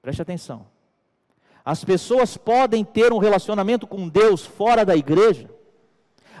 Preste 0.00 0.22
atenção. 0.22 0.66
As 1.64 1.84
pessoas 1.84 2.36
podem 2.36 2.84
ter 2.84 3.12
um 3.12 3.18
relacionamento 3.18 3.86
com 3.86 4.08
Deus 4.08 4.46
fora 4.46 4.84
da 4.84 4.96
igreja? 4.96 5.50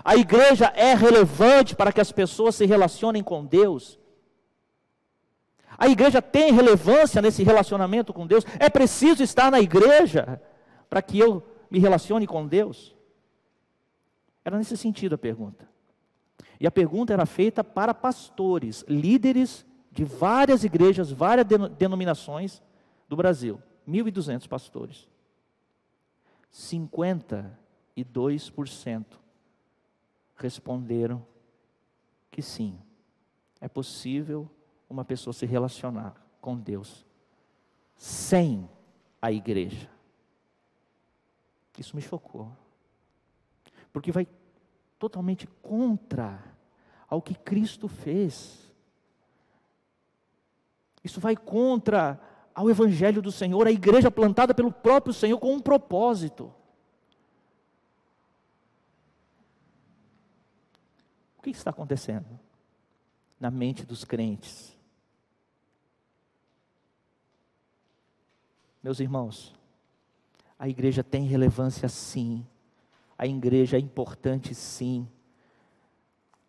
A 0.02 0.16
igreja 0.16 0.72
é 0.74 0.94
relevante 0.94 1.76
para 1.76 1.92
que 1.92 2.00
as 2.00 2.10
pessoas 2.10 2.54
se 2.54 2.64
relacionem 2.64 3.22
com 3.22 3.44
Deus? 3.44 3.98
A 5.76 5.88
igreja 5.88 6.22
tem 6.22 6.52
relevância 6.52 7.20
nesse 7.20 7.42
relacionamento 7.42 8.12
com 8.12 8.26
Deus? 8.26 8.44
É 8.58 8.70
preciso 8.70 9.22
estar 9.22 9.50
na 9.50 9.60
igreja 9.60 10.40
para 10.88 11.02
que 11.02 11.18
eu 11.18 11.42
me 11.70 11.78
relacione 11.78 12.26
com 12.26 12.46
Deus? 12.46 12.94
Era 14.44 14.58
nesse 14.58 14.76
sentido 14.76 15.14
a 15.14 15.18
pergunta. 15.18 15.66
E 16.58 16.66
a 16.66 16.70
pergunta 16.70 17.12
era 17.12 17.26
feita 17.26 17.62
para 17.62 17.94
pastores, 17.94 18.84
líderes 18.88 19.64
de 19.90 20.04
várias 20.04 20.64
igrejas, 20.64 21.10
várias 21.10 21.46
denominações 21.78 22.62
do 23.08 23.16
Brasil. 23.16 23.62
1.200 23.88 24.48
pastores. 24.48 25.08
52% 26.52 29.04
responderam 30.36 31.24
que 32.30 32.42
sim, 32.42 32.78
é 33.60 33.68
possível 33.68 34.48
uma 34.88 35.04
pessoa 35.04 35.34
se 35.34 35.46
relacionar 35.46 36.14
com 36.40 36.56
Deus 36.56 37.06
sem 37.96 38.68
a 39.20 39.30
igreja. 39.30 39.88
Isso 41.80 41.96
me 41.96 42.02
chocou. 42.02 42.52
porque 43.90 44.12
vai 44.12 44.28
totalmente 44.98 45.48
contra 45.62 46.44
ao 47.08 47.20
que 47.20 47.34
Cristo 47.34 47.88
fez. 47.88 48.70
Isso 51.02 51.18
vai 51.18 51.34
contra 51.34 52.20
ao 52.54 52.70
Evangelho 52.70 53.20
do 53.20 53.32
Senhor, 53.32 53.66
a 53.66 53.72
igreja 53.72 54.10
plantada 54.10 54.54
pelo 54.54 54.70
próprio 54.70 55.12
Senhor 55.12 55.38
com 55.40 55.54
um 55.54 55.60
propósito. 55.60 56.54
O 61.38 61.42
que 61.42 61.50
está 61.50 61.70
acontecendo 61.70 62.38
na 63.40 63.50
mente 63.50 63.84
dos 63.84 64.04
crentes? 64.04 64.76
Meus 68.82 69.00
irmãos, 69.00 69.58
a 70.60 70.68
igreja 70.68 71.02
tem 71.02 71.24
relevância 71.24 71.88
sim, 71.88 72.46
a 73.16 73.26
igreja 73.26 73.78
é 73.78 73.80
importante 73.80 74.54
sim. 74.54 75.08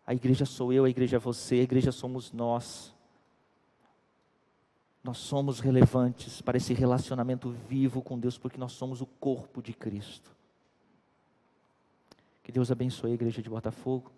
A 0.06 0.12
igreja 0.12 0.44
sou 0.44 0.70
eu, 0.70 0.84
a 0.84 0.90
igreja 0.90 1.16
é 1.16 1.18
você, 1.18 1.54
a 1.54 1.62
igreja 1.62 1.90
somos 1.90 2.30
nós. 2.30 2.94
Nós 5.02 5.16
somos 5.16 5.60
relevantes 5.60 6.42
para 6.42 6.58
esse 6.58 6.74
relacionamento 6.74 7.50
vivo 7.68 8.02
com 8.02 8.18
Deus, 8.18 8.36
porque 8.36 8.58
nós 8.58 8.72
somos 8.72 9.00
o 9.00 9.06
corpo 9.06 9.62
de 9.62 9.72
Cristo. 9.72 10.30
Que 12.42 12.52
Deus 12.52 12.70
abençoe 12.70 13.12
a 13.12 13.14
igreja 13.14 13.40
de 13.40 13.48
Botafogo. 13.48 14.12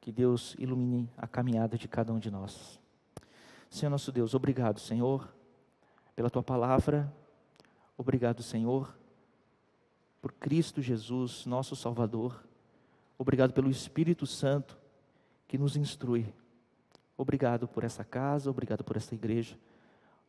Que 0.00 0.10
Deus 0.10 0.56
ilumine 0.58 1.10
a 1.18 1.26
caminhada 1.26 1.76
de 1.76 1.86
cada 1.86 2.14
um 2.14 2.18
de 2.18 2.30
nós. 2.30 2.80
Senhor 3.68 3.90
nosso 3.90 4.10
Deus, 4.10 4.34
obrigado, 4.34 4.80
Senhor, 4.80 5.28
pela 6.14 6.30
tua 6.30 6.42
palavra. 6.42 7.12
Obrigado, 7.96 8.42
Senhor, 8.42 8.96
por 10.20 10.32
Cristo 10.32 10.82
Jesus, 10.82 11.46
nosso 11.46 11.74
Salvador. 11.74 12.44
Obrigado 13.18 13.52
pelo 13.52 13.70
Espírito 13.70 14.26
Santo 14.26 14.76
que 15.48 15.56
nos 15.56 15.76
instrui. 15.76 16.32
Obrigado 17.16 17.66
por 17.66 17.84
essa 17.84 18.04
casa, 18.04 18.50
obrigado 18.50 18.84
por 18.84 18.96
essa 18.96 19.14
igreja. 19.14 19.58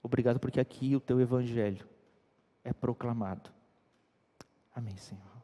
Obrigado 0.02 0.40
porque 0.40 0.60
aqui 0.60 0.96
o 0.96 1.02
teu 1.02 1.20
evangelho 1.20 1.88
é 2.64 2.72
proclamado. 2.72 3.50
Amém, 4.74 4.96
Senhor. 4.96 5.37